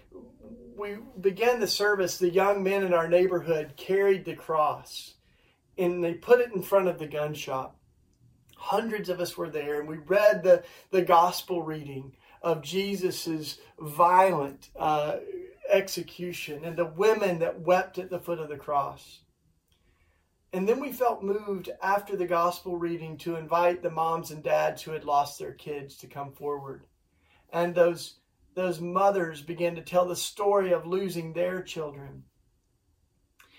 we 0.77 0.97
began 1.21 1.61
the 1.61 1.69
service, 1.69 2.19
the 2.19 2.31
young 2.31 2.63
men 2.63 2.85
in 2.85 2.93
our 2.93 3.09
neighborhood 3.09 3.75
carried 3.77 4.25
the 4.25 4.35
cross 4.35 5.15
and 5.79 6.03
they 6.03 6.15
put 6.15 6.41
it 6.41 6.53
in 6.53 6.63
front 6.63 6.89
of 6.89 6.99
the 6.99 7.07
gun 7.07 7.35
shop. 7.35 7.79
Hundreds 8.57 9.09
of 9.09 9.21
us 9.21 9.37
were 9.37 9.51
there 9.51 9.81
and 9.81 9.89
we 9.89 9.99
read 9.99 10.43
the, 10.43 10.63
the 10.91 11.03
gospel 11.03 11.63
reading 11.63 12.15
of 12.43 12.63
Jesus's 12.63 13.59
violent 13.79 14.71
uh, 14.79 15.17
execution 15.71 16.65
and 16.65 16.77
the 16.77 16.85
women 16.85 17.39
that 17.41 17.61
wept 17.61 17.99
at 17.99 18.11
the 18.11 18.21
foot 18.21 18.39
of 18.39 18.49
the 18.49 18.57
cross. 18.57 19.21
And 20.53 20.69
then 20.69 20.81
we 20.81 20.93
felt 20.93 21.23
moved 21.23 21.71
after 21.83 22.17
the 22.17 22.27
gospel 22.27 22.79
reading 22.79 23.19
to 23.19 23.37
invite 23.37 23.83
the 23.83 23.91
moms 23.91 24.31
and 24.31 24.43
dads 24.43 24.83
who 24.83 24.93
had 24.93 25.05
lost 25.05 25.39
their 25.39 25.53
kids 25.53 25.97
to 25.99 26.07
come 26.07 26.33
forward. 26.33 26.85
And 27.53 27.75
those 27.75 28.15
those 28.57 28.81
mothers 28.81 29.43
began 29.43 29.77
to 29.77 29.83
tell 29.83 30.07
the 30.07 30.17
story 30.17 30.73
of 30.73 30.87
losing 30.87 31.33
their 31.33 31.63
children. 31.63 32.25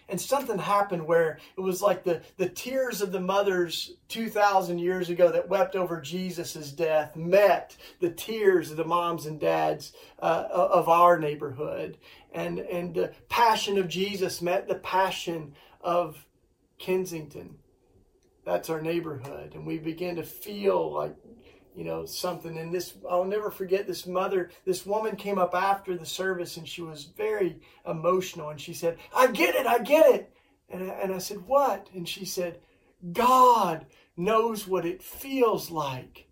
And 0.09 0.19
something 0.19 0.57
happened 0.57 1.05
where 1.05 1.37
it 1.57 1.61
was 1.61 1.81
like 1.81 2.03
the, 2.03 2.21
the 2.37 2.49
tears 2.49 3.01
of 3.01 3.11
the 3.11 3.19
mothers 3.19 3.93
2,000 4.07 4.79
years 4.79 5.09
ago 5.09 5.31
that 5.31 5.49
wept 5.49 5.75
over 5.75 6.01
Jesus' 6.01 6.71
death 6.71 7.15
met 7.15 7.75
the 7.99 8.09
tears 8.09 8.71
of 8.71 8.77
the 8.77 8.85
moms 8.85 9.25
and 9.25 9.39
dads 9.39 9.93
uh, 10.19 10.47
of 10.49 10.89
our 10.89 11.19
neighborhood. 11.19 11.97
And, 12.33 12.59
and 12.59 12.95
the 12.95 13.13
passion 13.29 13.77
of 13.77 13.89
Jesus 13.89 14.41
met 14.41 14.67
the 14.67 14.75
passion 14.75 15.53
of 15.81 16.25
Kensington. 16.79 17.57
That's 18.45 18.69
our 18.69 18.81
neighborhood. 18.81 19.53
And 19.53 19.67
we 19.67 19.77
began 19.77 20.15
to 20.15 20.23
feel 20.23 20.93
like 20.93 21.15
you 21.77 21.83
know, 21.83 22.07
something. 22.07 22.57
And 22.57 22.73
this, 22.73 22.95
I'll 23.07 23.23
never 23.23 23.51
forget 23.51 23.85
this 23.85 24.07
mother, 24.07 24.49
this 24.65 24.83
woman 24.83 25.15
came 25.15 25.37
up 25.37 25.53
after 25.53 25.95
the 25.95 26.07
service 26.07 26.57
and 26.57 26.67
she 26.67 26.81
was 26.81 27.03
very 27.03 27.61
emotional 27.87 28.49
and 28.49 28.59
she 28.59 28.73
said, 28.73 28.97
I 29.15 29.27
get 29.27 29.53
it, 29.53 29.67
I 29.67 29.77
get 29.77 30.07
it. 30.07 30.33
And 30.69 30.89
I, 30.91 30.95
and 30.95 31.13
I 31.13 31.19
said, 31.19 31.45
What? 31.45 31.87
And 31.93 32.09
she 32.09 32.25
said, 32.25 32.59
God 33.13 33.85
knows 34.17 34.67
what 34.67 34.87
it 34.87 35.03
feels 35.03 35.69
like 35.69 36.27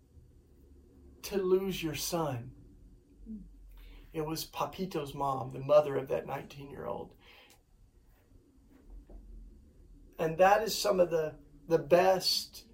to 1.22 1.36
lose 1.36 1.80
your 1.80 1.94
son. 1.94 2.50
It 4.12 4.26
was 4.26 4.46
Papito's 4.46 5.14
mom, 5.14 5.52
the 5.52 5.60
mother 5.60 5.94
of 5.96 6.08
that 6.08 6.26
19 6.26 6.70
year 6.70 6.86
old. 6.86 7.12
And 10.18 10.38
that 10.38 10.64
is 10.64 10.76
some 10.76 10.98
of 10.98 11.10
the, 11.10 11.34
the 11.68 11.78
best 11.78 12.65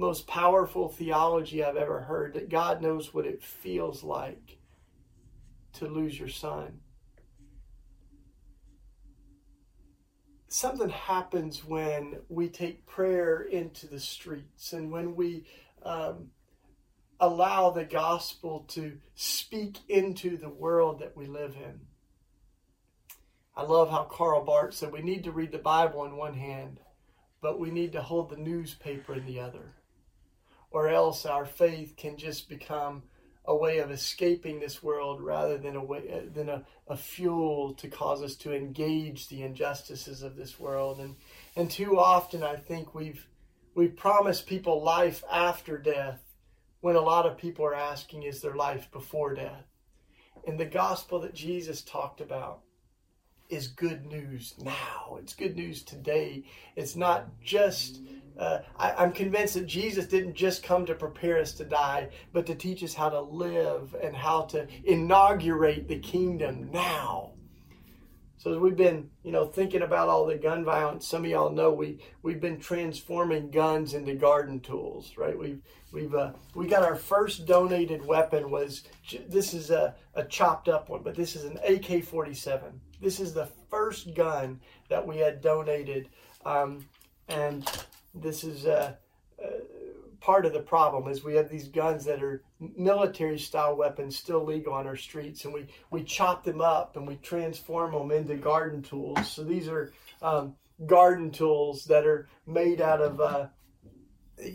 most 0.00 0.26
powerful 0.26 0.88
theology 0.88 1.62
I've 1.62 1.76
ever 1.76 2.00
heard 2.00 2.34
that 2.34 2.48
God 2.48 2.82
knows 2.82 3.12
what 3.12 3.26
it 3.26 3.42
feels 3.42 4.02
like 4.02 4.58
to 5.74 5.86
lose 5.86 6.18
your 6.18 6.28
son. 6.28 6.80
Something 10.48 10.88
happens 10.88 11.64
when 11.64 12.16
we 12.28 12.48
take 12.48 12.86
prayer 12.86 13.42
into 13.42 13.86
the 13.86 14.00
streets 14.00 14.72
and 14.72 14.90
when 14.90 15.14
we 15.14 15.44
um, 15.84 16.30
allow 17.20 17.70
the 17.70 17.84
gospel 17.84 18.64
to 18.68 18.98
speak 19.14 19.78
into 19.88 20.36
the 20.36 20.48
world 20.48 21.00
that 21.00 21.16
we 21.16 21.26
live 21.26 21.54
in. 21.54 21.80
I 23.54 23.62
love 23.62 23.90
how 23.90 24.04
Karl 24.04 24.44
Barth 24.44 24.74
said 24.74 24.90
we 24.90 25.02
need 25.02 25.24
to 25.24 25.32
read 25.32 25.52
the 25.52 25.58
Bible 25.58 26.04
in 26.04 26.16
one 26.16 26.34
hand, 26.34 26.80
but 27.42 27.60
we 27.60 27.70
need 27.70 27.92
to 27.92 28.02
hold 28.02 28.30
the 28.30 28.36
newspaper 28.36 29.14
in 29.14 29.26
the 29.26 29.38
other. 29.38 29.74
Or 30.70 30.88
else 30.88 31.26
our 31.26 31.44
faith 31.46 31.94
can 31.96 32.16
just 32.16 32.48
become 32.48 33.02
a 33.44 33.56
way 33.56 33.78
of 33.78 33.90
escaping 33.90 34.60
this 34.60 34.82
world 34.82 35.20
rather 35.20 35.58
than 35.58 35.74
a 35.74 35.84
way 35.84 36.02
uh, 36.12 36.32
than 36.32 36.48
a, 36.48 36.64
a 36.88 36.96
fuel 36.96 37.74
to 37.74 37.88
cause 37.88 38.22
us 38.22 38.36
to 38.36 38.54
engage 38.54 39.28
the 39.28 39.42
injustices 39.42 40.22
of 40.22 40.36
this 40.36 40.60
world. 40.60 41.00
And 41.00 41.16
and 41.56 41.70
too 41.70 41.98
often 41.98 42.42
I 42.42 42.56
think 42.56 42.94
we've 42.94 43.26
we've 43.74 43.96
promised 43.96 44.46
people 44.46 44.82
life 44.82 45.24
after 45.30 45.78
death 45.78 46.22
when 46.80 46.96
a 46.96 47.00
lot 47.00 47.26
of 47.26 47.38
people 47.38 47.64
are 47.64 47.74
asking 47.74 48.22
is 48.22 48.40
there 48.40 48.54
life 48.54 48.90
before 48.92 49.34
death. 49.34 49.64
And 50.46 50.58
the 50.58 50.66
gospel 50.66 51.20
that 51.20 51.34
Jesus 51.34 51.82
talked 51.82 52.20
about 52.20 52.60
is 53.48 53.66
good 53.66 54.06
news 54.06 54.54
now. 54.58 55.18
It's 55.20 55.34
good 55.34 55.56
news 55.56 55.82
today. 55.82 56.44
It's 56.76 56.96
not 56.96 57.40
just, 57.42 58.00
uh, 58.40 58.62
I, 58.76 59.04
am 59.04 59.12
convinced 59.12 59.54
that 59.54 59.66
Jesus 59.66 60.06
didn't 60.06 60.34
just 60.34 60.62
come 60.62 60.86
to 60.86 60.94
prepare 60.94 61.38
us 61.38 61.52
to 61.52 61.64
die, 61.64 62.08
but 62.32 62.46
to 62.46 62.54
teach 62.54 62.82
us 62.82 62.94
how 62.94 63.10
to 63.10 63.20
live 63.20 63.94
and 64.02 64.16
how 64.16 64.42
to 64.46 64.66
inaugurate 64.84 65.88
the 65.88 65.98
kingdom 65.98 66.70
now. 66.72 67.32
So 68.38 68.54
as 68.54 68.58
we've 68.58 68.76
been, 68.76 69.10
you 69.22 69.32
know, 69.32 69.44
thinking 69.44 69.82
about 69.82 70.08
all 70.08 70.24
the 70.24 70.36
gun 70.36 70.64
violence, 70.64 71.06
some 71.06 71.26
of 71.26 71.30
y'all 71.30 71.50
know 71.50 71.70
we 71.70 71.98
we've 72.22 72.40
been 72.40 72.58
transforming 72.58 73.50
guns 73.50 73.92
into 73.92 74.14
garden 74.14 74.60
tools, 74.60 75.12
right? 75.18 75.38
We've 75.38 75.60
we've 75.92 76.14
uh, 76.14 76.32
we 76.54 76.66
got 76.66 76.82
our 76.82 76.96
first 76.96 77.44
donated 77.44 78.02
weapon 78.02 78.50
was 78.50 78.84
this 79.28 79.52
is 79.52 79.68
a, 79.68 79.94
a 80.14 80.24
chopped 80.24 80.70
up 80.70 80.88
one, 80.88 81.02
but 81.02 81.14
this 81.14 81.36
is 81.36 81.44
an 81.44 81.58
AK-47. 81.58 82.62
This 83.02 83.20
is 83.20 83.34
the 83.34 83.50
first 83.68 84.14
gun 84.14 84.58
that 84.88 85.06
we 85.06 85.18
had 85.18 85.42
donated, 85.42 86.08
um, 86.46 86.86
and 87.28 87.70
this 88.14 88.44
is 88.44 88.66
uh, 88.66 88.94
uh, 89.42 89.48
part 90.20 90.44
of 90.44 90.52
the 90.52 90.60
problem 90.60 91.10
is 91.10 91.24
we 91.24 91.34
have 91.34 91.48
these 91.48 91.68
guns 91.68 92.04
that 92.04 92.22
are 92.22 92.42
military 92.76 93.38
style 93.38 93.76
weapons 93.76 94.16
still 94.16 94.44
legal 94.44 94.72
on 94.72 94.86
our 94.86 94.96
streets 94.96 95.44
and 95.44 95.54
we, 95.54 95.66
we 95.90 96.04
chop 96.04 96.44
them 96.44 96.60
up 96.60 96.96
and 96.96 97.06
we 97.06 97.16
transform 97.16 97.92
them 97.92 98.10
into 98.10 98.34
garden 98.34 98.82
tools. 98.82 99.30
So 99.30 99.42
these 99.42 99.68
are 99.68 99.92
um, 100.22 100.54
garden 100.86 101.30
tools 101.30 101.84
that 101.86 102.06
are 102.06 102.28
made 102.46 102.80
out 102.80 103.00
of 103.00 103.20
uh, 103.20 103.46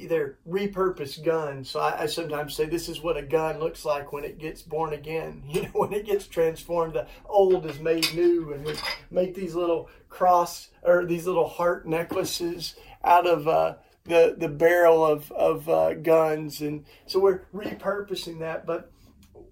they're 0.08 0.38
repurposed 0.48 1.24
guns. 1.24 1.70
So 1.70 1.80
I, 1.80 2.04
I, 2.04 2.06
sometimes 2.08 2.56
say 2.56 2.66
this 2.66 2.90
is 2.90 3.02
what 3.02 3.18
a 3.18 3.22
gun 3.22 3.60
looks 3.60 3.86
like 3.86 4.12
when 4.12 4.24
it 4.24 4.40
gets 4.40 4.62
born 4.62 4.94
again. 4.94 5.44
You 5.56 5.64
know 5.64 5.70
when 5.74 5.94
it 5.94 6.06
gets 6.06 6.28
transformed 6.28 6.94
the 6.94 7.08
old 7.26 7.66
is 7.66 7.80
made 7.80 8.14
new 8.14 8.54
and 8.54 8.66
we 8.66 8.74
make 9.10 9.36
these 9.36 9.56
little 9.56 9.90
cross 10.10 10.70
or 10.84 11.06
these 11.06 11.28
little 11.28 11.48
heart 11.48 11.88
necklaces 11.88 12.76
out 13.06 13.28
of 13.28 13.48
uh, 13.48 13.76
the 14.04 14.36
the 14.38 14.50
barrel 14.50 15.06
of 15.06 15.32
of 15.32 15.70
uh, 15.70 15.94
guns, 15.94 16.62
and 16.62 16.86
so 17.06 17.20
we're 17.20 17.42
repurposing 17.54 18.40
that. 18.40 18.66
But 18.66 18.92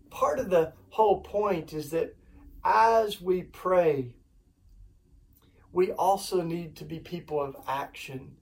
part 0.10 0.40
of 0.40 0.50
the 0.50 0.74
whole 0.90 1.22
point 1.22 1.74
is 1.74 1.92
that 1.92 2.16
as 2.66 3.22
we 3.22 3.44
pray, 3.44 4.16
we 5.72 5.92
also 5.92 6.42
need 6.42 6.76
to 6.78 6.86
be 6.86 7.00
people 7.00 7.42
of 7.42 7.56
action. 7.68 8.36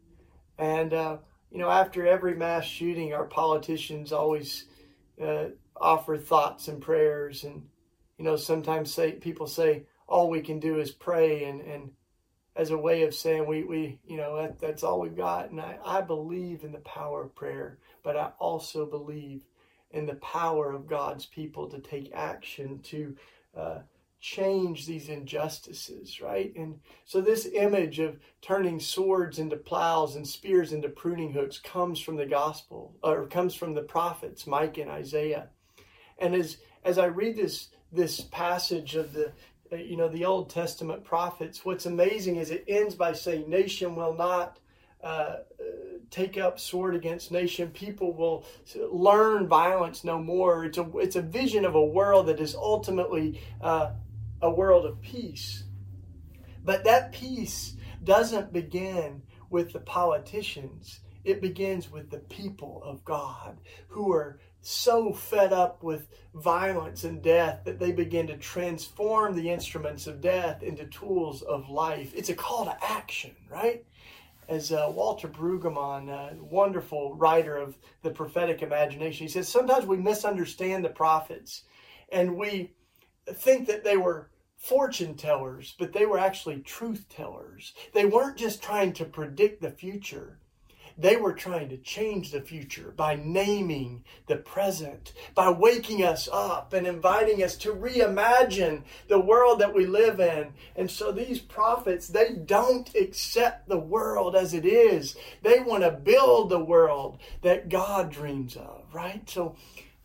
And 0.58 0.94
uh, 0.94 1.18
you 1.50 1.58
know, 1.58 1.70
after 1.70 2.06
every 2.06 2.36
mass 2.36 2.65
shooting, 2.65 3.13
our 3.13 3.25
politicians 3.25 4.12
always 4.12 4.65
uh, 5.22 5.46
offer 5.80 6.18
thoughts 6.18 6.68
and 6.68 6.82
prayers, 6.82 7.44
and 7.44 7.68
you 8.18 8.25
know, 8.25 8.36
sometimes 8.36 8.94
say 8.94 9.13
people 9.13 9.48
say 9.48 9.84
all 10.08 10.30
we 10.30 10.41
can 10.41 10.60
do 10.60 10.80
is 10.80 10.91
pray, 10.91 11.46
and 11.46 11.62
and 11.62 11.91
as 12.55 12.72
a 12.72 12.77
way 12.77 13.03
of 13.03 13.15
saying 13.15 13.46
we, 13.46 13.63
we 13.63 14.00
you 14.05 14.17
know 14.17 14.36
that, 14.38 14.60
that's 14.60 14.84
all 14.84 15.00
we've 15.00 15.15
got. 15.15 15.50
And 15.51 15.62
I, 15.62 15.77
I 15.86 16.01
believe 16.01 16.63
in 16.63 16.72
the 16.72 16.79
power 16.79 17.24
of 17.24 17.35
prayer 17.35 17.77
but 18.03 18.18
i 18.18 18.31
also 18.40 18.85
believe 18.85 19.42
in 19.92 20.05
the 20.05 20.16
power 20.16 20.72
of 20.72 20.87
god's 20.87 21.25
people 21.25 21.70
to 21.70 21.79
take 21.79 22.11
action 22.14 22.79
to 22.79 23.16
uh, 23.55 23.79
change 24.22 24.85
these 24.85 25.09
injustices 25.09 26.22
right? 26.22 26.55
And 26.55 26.79
so 27.05 27.22
this 27.22 27.48
image 27.53 27.98
of 27.98 28.20
turning 28.42 28.79
swords 28.79 29.40
into 29.40 29.55
plows 29.55 30.16
and 30.16 30.27
spears 30.27 30.74
into 30.74 30.90
pruning 30.90 31.33
hooks 31.33 31.57
comes 31.57 32.00
from 32.00 32.18
the 32.18 32.25
gospel 32.27 32.96
or 33.03 33.25
comes 33.25 33.55
from 33.55 33.74
the 33.74 33.81
prophets 33.81 34.46
micah 34.46 34.81
and 34.81 34.92
isaiah. 34.92 35.50
And 36.20 36.35
as 36.35 36.57
as 36.83 37.00
i 37.00 37.05
read 37.05 37.35
this 37.35 37.70
this 37.92 38.22
passage 38.22 38.96
of 38.96 39.11
the 39.11 39.33
you 39.72 39.98
know, 39.98 40.10
the 40.10 40.25
Old 40.25 40.50
Testament 40.50 41.03
prophets, 41.03 41.64
what's 41.64 41.86
amazing 41.86 42.36
is 42.36 42.51
it 42.51 42.66
ends 42.68 42.96
by 42.96 43.14
saying, 43.14 43.50
Nation 43.50 43.96
will 43.96 44.14
not 44.14 44.57
uh, 45.03 45.38
take 46.10 46.38
up 46.38 46.60
sword 46.60 46.94
against 46.94 47.31
nation. 47.31 47.70
People 47.70 48.14
will 48.14 48.46
learn 48.92 49.48
violence 49.48 50.03
no 50.03 50.20
more. 50.20 50.66
It's 50.66 50.77
a, 50.77 50.90
it's 50.98 51.16
a 51.16 51.22
vision 51.22 51.66
of 51.66 51.75
a 51.75 51.84
world 51.84 52.27
that 52.27 52.40
is 52.40 52.53
ultimately 52.53 53.42
uh, 53.62 53.92
a 54.42 54.50
world 54.50 54.86
of 54.86 55.01
peace. 55.01 55.64
But 56.64 56.84
that 56.84 57.12
peace 57.12 57.75
doesn't 58.03 58.53
begin 58.53 59.24
with 59.50 59.74
the 59.74 59.79
politicians, 59.79 61.01
it 61.24 61.42
begins 61.42 61.92
with 61.92 62.10
the 62.10 62.20
people 62.20 62.81
of 62.84 63.03
God 63.03 63.57
who 63.90 64.12
are 64.12 64.40
so 64.62 65.12
fed 65.12 65.52
up 65.52 65.84
with 65.84 66.08
violence 66.36 67.04
and 67.04 67.22
death 67.22 67.62
that 67.66 67.80
they 67.80 67.92
begin 67.92 68.28
to 68.28 68.38
transform 68.38 69.36
the 69.36 69.50
instruments 69.50 70.08
of 70.08 70.22
death 70.22 70.64
into 70.64 70.86
tools 70.86 71.42
of 71.42 71.70
life. 71.70 72.14
It's 72.16 72.30
a 72.30 72.36
call 72.36 72.66
to 72.66 72.78
action, 72.84 73.36
right? 73.50 73.84
As 74.48 74.72
uh, 74.72 74.92
Walter 74.94 75.28
Brueggemann, 75.28 76.10
a 76.10 76.44
wonderful 76.44 77.16
writer 77.16 77.58
of 77.58 77.78
the 78.04 78.12
prophetic 78.12 78.62
imagination, 78.62 79.26
he 79.26 79.32
says 79.32 79.48
sometimes 79.48 79.86
we 79.86 79.98
misunderstand 79.98 80.86
the 80.86 80.90
prophets 80.90 81.64
and 82.12 82.36
we 82.36 82.72
think 83.28 83.68
that 83.68 83.84
they 83.84 83.98
were 83.98 84.30
fortune 84.58 85.16
tellers, 85.16 85.76
but 85.80 85.92
they 85.92 86.06
were 86.06 86.20
actually 86.20 86.60
truth 86.60 87.06
tellers. 87.10 87.74
They 87.94 88.06
weren't 88.06 88.38
just 88.38 88.62
trying 88.62 88.94
to 88.94 89.06
predict 89.06 89.62
the 89.62 89.72
future, 89.72 90.38
they 90.98 91.16
were 91.16 91.34
trying 91.34 91.70
to 91.70 91.77
change 91.77 92.32
the 92.32 92.42
future 92.42 92.94
by 92.96 93.16
naming 93.16 94.04
the 94.27 94.38
present, 94.38 95.14
by 95.36 95.50
waking 95.50 96.04
us 96.04 96.30
up 96.32 96.74
and 96.74 96.88
inviting 96.88 97.44
us 97.44 97.56
to 97.58 97.74
reimagine 97.74 98.84
the 99.08 99.20
world 99.20 99.60
that 99.60 99.74
we 99.74 99.86
live 99.86 100.20
in. 100.20 100.54
And 100.75 100.90
so 100.90 101.12
these 101.12 101.40
prophets, 101.40 102.08
they 102.08 102.34
don't 102.34 102.94
accept 102.96 103.68
the 103.68 103.80
world 103.80 104.36
as 104.36 104.54
it 104.54 104.66
is. 104.66 105.16
They 105.42 105.60
want 105.60 105.84
to 105.84 105.92
build 105.92 106.50
the 106.50 106.64
world 106.64 107.20
that 107.42 107.70
God 107.70 108.12
dreams 108.12 108.56
of, 108.56 108.84
right? 108.94 109.27
So 109.30 109.56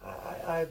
I, 0.04 0.08
I 0.08 0.66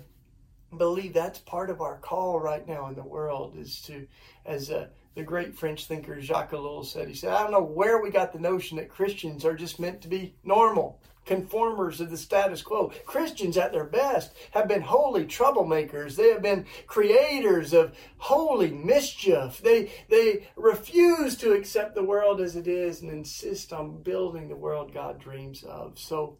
believe 0.78 1.14
that's 1.14 1.40
part 1.40 1.70
of 1.70 1.82
our 1.82 1.98
call 1.98 2.40
right 2.40 2.68
now 2.68 2.88
in 2.88 2.96
the 2.96 3.04
world 3.04 3.56
is 3.58 3.82
to, 3.82 4.08
as 4.46 4.70
a 4.70 4.90
the 5.16 5.24
great 5.24 5.58
French 5.58 5.86
thinker 5.86 6.22
Jacques 6.22 6.52
Ellul 6.52 6.86
said. 6.86 7.08
He 7.08 7.16
said, 7.16 7.34
I 7.34 7.42
don't 7.42 7.52
know 7.52 7.64
where 7.64 8.02
we 8.02 8.10
got 8.10 8.34
the 8.34 8.40
notion 8.40 8.78
that 8.78 8.90
Christians 8.90 9.46
are 9.46 9.56
just 9.56 9.80
meant 9.80 10.02
to 10.02 10.10
be 10.10 10.36
normal, 10.44 11.02
conformers 11.26 12.02
of 12.02 12.12
the 12.12 12.18
status 12.18 12.62
quo. 12.62 12.92
Christians, 13.06 13.58
at 13.58 13.72
their 13.72 13.86
best, 13.86 14.34
have 14.52 14.68
been 14.68 14.82
holy 14.82 15.26
troublemakers. 15.26 16.16
They 16.16 16.32
have 16.32 16.42
been 16.42 16.66
creators 16.86 17.74
of 17.74 17.96
holy 18.18 18.72
mischief. 18.72 19.62
They, 19.64 19.92
they 20.10 20.48
refuse 20.58 21.38
to 21.38 21.54
accept 21.54 21.96
the 21.96 22.04
world 22.04 22.42
as 22.42 22.58
it 22.58 22.68
is 22.68 23.02
and 23.02 23.10
insist 23.10 23.72
on 23.72 24.04
building 24.04 24.50
the 24.50 24.56
world 24.56 24.94
God 24.94 25.20
dreams 25.20 25.64
of. 25.64 25.98
So, 25.98 26.38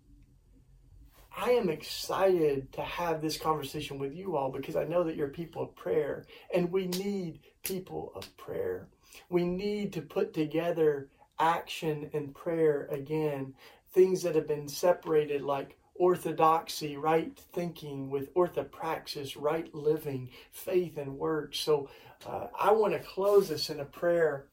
I 1.38 1.52
am 1.52 1.70
excited 1.70 2.72
to 2.74 2.82
have 2.82 3.22
this 3.22 3.38
conversation 3.38 4.00
with 4.00 4.14
you 4.16 4.38
all 4.38 4.50
because 4.50 4.76
I 4.76 4.86
know 4.86 5.04
that 5.04 5.18
you're 5.18 5.28
people 5.28 5.64
of 5.64 5.76
prayer 5.76 6.26
and 6.54 6.72
we 6.72 6.88
need 6.88 7.40
people 7.64 8.14
of 8.16 8.36
prayer. 8.38 8.88
We 9.30 9.44
need 9.44 9.92
to 9.94 10.02
put 10.02 10.34
together 10.34 11.10
action 11.38 12.10
and 12.14 12.34
prayer 12.34 12.88
again, 12.90 13.54
things 13.92 14.24
that 14.24 14.36
have 14.36 14.48
been 14.48 14.70
separated 14.70 15.42
like 15.42 15.78
orthodoxy, 15.96 16.96
right 16.96 17.38
thinking, 17.54 18.10
with 18.10 18.34
orthopraxis, 18.34 19.36
right 19.38 19.74
living, 19.76 20.30
faith 20.52 20.98
and 20.98 21.18
works. 21.18 21.60
So 21.60 21.90
uh, 22.26 22.48
I 22.58 22.72
want 22.72 22.94
to 22.94 23.00
close 23.00 23.50
this 23.50 23.70
in 23.70 23.82
a 23.82 23.86
prayer 23.86 24.46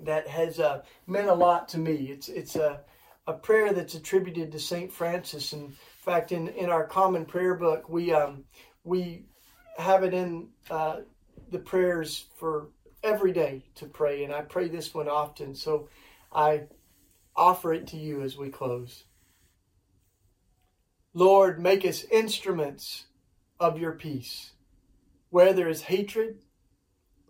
that 0.00 0.26
has 0.26 0.58
uh, 0.58 0.82
meant 1.06 1.28
a 1.28 1.34
lot 1.34 1.68
to 1.68 1.78
me. 1.78 2.10
It's 2.10 2.28
it's 2.28 2.56
a 2.56 2.80
a 3.26 3.32
prayer 3.32 3.72
that's 3.72 3.94
attributed 3.94 4.50
to 4.50 4.58
Saint 4.58 4.92
Francis 4.92 5.52
and 5.52 5.76
fact, 6.00 6.32
in, 6.32 6.48
in 6.48 6.70
our 6.70 6.86
common 6.86 7.24
prayer 7.24 7.54
book, 7.54 7.88
we 7.88 8.12
um, 8.12 8.44
we 8.84 9.26
have 9.76 10.02
it 10.02 10.14
in 10.14 10.48
uh, 10.70 11.00
the 11.50 11.58
prayers 11.58 12.26
for 12.36 12.68
every 13.02 13.32
day 13.32 13.64
to 13.76 13.86
pray, 13.86 14.24
and 14.24 14.32
I 14.32 14.42
pray 14.42 14.68
this 14.68 14.94
one 14.94 15.08
often. 15.08 15.54
So 15.54 15.88
I 16.32 16.64
offer 17.36 17.72
it 17.72 17.86
to 17.88 17.96
you 17.96 18.22
as 18.22 18.36
we 18.36 18.50
close. 18.50 19.04
Lord, 21.12 21.60
make 21.60 21.84
us 21.84 22.04
instruments 22.04 23.06
of 23.58 23.78
your 23.78 23.92
peace. 23.92 24.52
Where 25.30 25.52
there 25.52 25.68
is 25.68 25.82
hatred, 25.82 26.38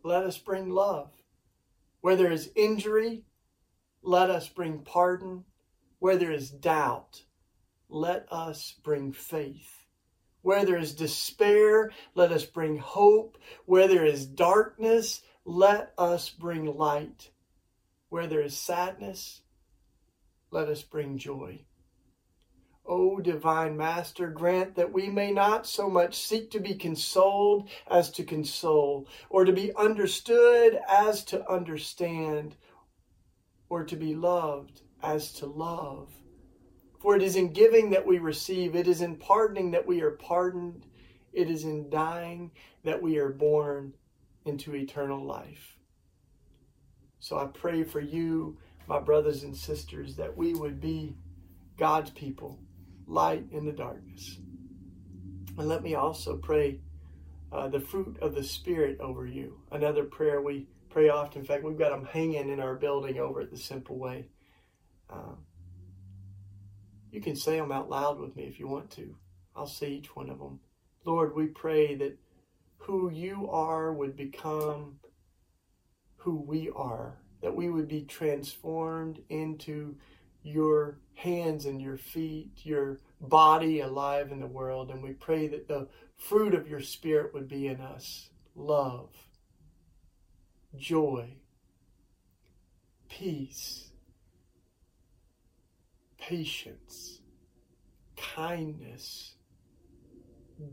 let 0.02 0.22
us 0.24 0.38
bring 0.38 0.70
love. 0.70 1.10
Where 2.00 2.16
there 2.16 2.32
is 2.32 2.50
injury, 2.54 3.24
let 4.02 4.30
us 4.30 4.48
bring 4.48 4.80
pardon. 4.80 5.44
Where 5.98 6.16
there 6.16 6.32
is 6.32 6.50
doubt, 6.50 7.22
let 7.90 8.26
us 8.30 8.74
bring 8.82 9.12
faith. 9.12 9.86
Where 10.42 10.64
there 10.64 10.78
is 10.78 10.94
despair, 10.94 11.90
let 12.14 12.32
us 12.32 12.44
bring 12.44 12.78
hope. 12.78 13.36
Where 13.66 13.88
there 13.88 14.06
is 14.06 14.26
darkness, 14.26 15.22
let 15.44 15.92
us 15.98 16.30
bring 16.30 16.64
light. 16.64 17.30
Where 18.08 18.26
there 18.26 18.40
is 18.40 18.56
sadness, 18.56 19.42
let 20.50 20.68
us 20.68 20.82
bring 20.82 21.18
joy. 21.18 21.64
O 22.86 23.20
divine 23.20 23.76
Master, 23.76 24.28
grant 24.28 24.74
that 24.74 24.92
we 24.92 25.08
may 25.08 25.30
not 25.30 25.66
so 25.66 25.88
much 25.88 26.16
seek 26.16 26.50
to 26.50 26.58
be 26.58 26.74
consoled 26.74 27.68
as 27.88 28.10
to 28.12 28.24
console, 28.24 29.06
or 29.28 29.44
to 29.44 29.52
be 29.52 29.72
understood 29.76 30.80
as 30.88 31.24
to 31.26 31.48
understand, 31.48 32.56
or 33.68 33.84
to 33.84 33.94
be 33.94 34.14
loved 34.14 34.80
as 35.02 35.32
to 35.34 35.46
love. 35.46 36.19
For 37.00 37.16
it 37.16 37.22
is 37.22 37.34
in 37.34 37.52
giving 37.52 37.90
that 37.90 38.06
we 38.06 38.18
receive, 38.18 38.76
it 38.76 38.86
is 38.86 39.00
in 39.00 39.16
pardoning 39.16 39.70
that 39.70 39.86
we 39.86 40.02
are 40.02 40.12
pardoned, 40.12 40.84
it 41.32 41.48
is 41.48 41.64
in 41.64 41.88
dying 41.88 42.50
that 42.84 43.00
we 43.00 43.16
are 43.16 43.30
born 43.30 43.94
into 44.44 44.74
eternal 44.74 45.24
life. 45.24 45.78
So 47.18 47.38
I 47.38 47.46
pray 47.46 47.84
for 47.84 48.00
you, 48.00 48.58
my 48.86 49.00
brothers 49.00 49.42
and 49.44 49.56
sisters, 49.56 50.16
that 50.16 50.36
we 50.36 50.54
would 50.54 50.80
be 50.80 51.16
God's 51.78 52.10
people, 52.10 52.58
light 53.06 53.46
in 53.50 53.64
the 53.64 53.72
darkness. 53.72 54.38
And 55.56 55.68
let 55.68 55.82
me 55.82 55.94
also 55.94 56.36
pray 56.36 56.80
uh, 57.50 57.68
the 57.68 57.80
fruit 57.80 58.18
of 58.20 58.34
the 58.34 58.44
Spirit 58.44 59.00
over 59.00 59.26
you. 59.26 59.58
Another 59.72 60.04
prayer 60.04 60.40
we 60.42 60.66
pray 60.90 61.08
often. 61.08 61.40
In 61.40 61.46
fact, 61.46 61.64
we've 61.64 61.78
got 61.78 61.90
them 61.90 62.04
hanging 62.04 62.50
in 62.50 62.60
our 62.60 62.74
building 62.74 63.18
over 63.18 63.40
at 63.40 63.50
the 63.50 63.56
Simple 63.56 63.98
Way. 63.98 64.26
Uh, 65.08 65.34
you 67.10 67.20
can 67.20 67.36
say 67.36 67.56
them 67.56 67.72
out 67.72 67.90
loud 67.90 68.18
with 68.18 68.36
me 68.36 68.44
if 68.44 68.58
you 68.58 68.68
want 68.68 68.90
to. 68.92 69.14
I'll 69.56 69.66
say 69.66 69.90
each 69.90 70.14
one 70.14 70.30
of 70.30 70.38
them. 70.38 70.60
Lord, 71.04 71.34
we 71.34 71.46
pray 71.46 71.94
that 71.96 72.18
who 72.76 73.10
you 73.10 73.48
are 73.50 73.92
would 73.92 74.16
become 74.16 74.96
who 76.16 76.36
we 76.36 76.70
are, 76.74 77.18
that 77.42 77.54
we 77.54 77.70
would 77.70 77.88
be 77.88 78.02
transformed 78.02 79.20
into 79.28 79.96
your 80.42 80.98
hands 81.14 81.66
and 81.66 81.80
your 81.80 81.96
feet, 81.96 82.50
your 82.62 83.00
body 83.20 83.80
alive 83.80 84.30
in 84.32 84.40
the 84.40 84.46
world. 84.46 84.90
And 84.90 85.02
we 85.02 85.12
pray 85.12 85.48
that 85.48 85.68
the 85.68 85.88
fruit 86.16 86.54
of 86.54 86.68
your 86.68 86.80
Spirit 86.80 87.34
would 87.34 87.48
be 87.48 87.66
in 87.66 87.80
us 87.80 88.30
love, 88.54 89.10
joy, 90.76 91.34
peace, 93.08 93.89
patience, 96.20 97.20
kindness, 98.16 99.34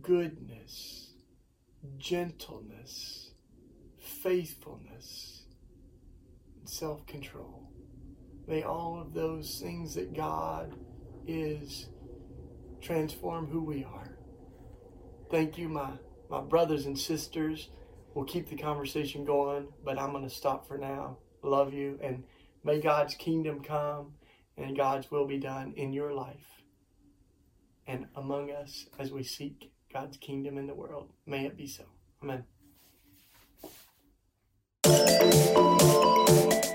goodness, 0.01 1.11
gentleness, 1.97 3.31
faithfulness, 3.97 5.43
and 6.59 6.69
self 6.69 7.05
control. 7.07 7.71
May 8.47 8.63
all 8.63 8.99
of 8.99 9.13
those 9.13 9.59
things 9.59 9.95
that 9.95 10.15
God 10.15 10.73
is 11.25 11.87
transform 12.81 13.47
who 13.47 13.63
we 13.63 13.83
are. 13.83 14.17
Thank 15.29 15.57
you, 15.57 15.67
my, 15.67 15.91
my 16.29 16.41
brothers 16.41 16.85
and 16.85 16.97
sisters. 16.97 17.69
We'll 18.13 18.25
keep 18.25 18.49
the 18.49 18.55
conversation 18.55 19.25
going, 19.25 19.67
but 19.83 19.99
I'm 19.99 20.11
going 20.11 20.23
to 20.23 20.29
stop 20.29 20.67
for 20.67 20.77
now. 20.77 21.17
Love 21.43 21.73
you, 21.73 21.99
and 22.01 22.23
may 22.63 22.79
God's 22.79 23.15
kingdom 23.15 23.61
come 23.61 24.13
and 24.57 24.75
God's 24.75 25.11
will 25.11 25.27
be 25.27 25.37
done 25.37 25.73
in 25.77 25.93
your 25.93 26.13
life 26.13 26.63
and 27.87 28.05
among 28.15 28.51
us 28.51 28.87
as 28.99 29.11
we 29.11 29.23
seek 29.23 29.71
God's 29.91 30.17
kingdom 30.17 30.57
in 30.57 30.67
the 30.67 30.75
world. 30.75 31.09
May 31.25 31.45
it 31.45 31.57
be 31.57 31.67
so. 31.67 31.83
Amen. 32.23 32.43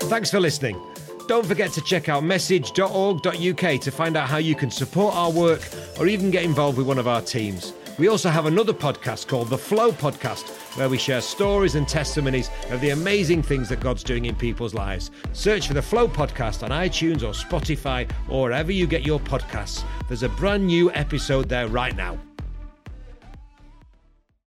Thanks 0.09 0.31
for 0.31 0.39
listening. 0.39 0.79
Don't 1.27 1.45
forget 1.45 1.71
to 1.71 1.81
check 1.81 2.09
out 2.09 2.23
message.org.uk 2.23 3.81
to 3.81 3.91
find 3.91 4.17
out 4.17 4.27
how 4.29 4.37
you 4.37 4.55
can 4.55 4.69
support 4.69 5.15
our 5.15 5.31
work 5.31 5.61
or 5.99 6.07
even 6.07 6.31
get 6.31 6.43
involved 6.43 6.77
with 6.77 6.87
one 6.87 6.99
of 6.99 7.07
our 7.07 7.21
teams. 7.21 7.73
We 7.99 8.07
also 8.07 8.29
have 8.29 8.47
another 8.47 8.73
podcast 8.73 9.27
called 9.27 9.49
The 9.49 9.57
Flow 9.57 9.91
Podcast, 9.91 10.77
where 10.77 10.89
we 10.89 10.97
share 10.97 11.21
stories 11.21 11.75
and 11.75 11.87
testimonies 11.87 12.49
of 12.71 12.81
the 12.81 12.89
amazing 12.89 13.43
things 13.43 13.69
that 13.69 13.81
God's 13.81 14.03
doing 14.03 14.25
in 14.25 14.35
people's 14.35 14.73
lives. 14.73 15.11
Search 15.33 15.67
for 15.67 15.75
The 15.75 15.81
Flow 15.81 16.07
Podcast 16.07 16.63
on 16.63 16.71
iTunes 16.71 17.21
or 17.21 17.33
Spotify 17.33 18.09
or 18.27 18.43
wherever 18.43 18.71
you 18.71 18.87
get 18.87 19.05
your 19.05 19.19
podcasts. 19.19 19.83
There's 20.07 20.23
a 20.23 20.29
brand 20.29 20.65
new 20.65 20.91
episode 20.93 21.47
there 21.47 21.67
right 21.67 21.95
now. 21.95 22.17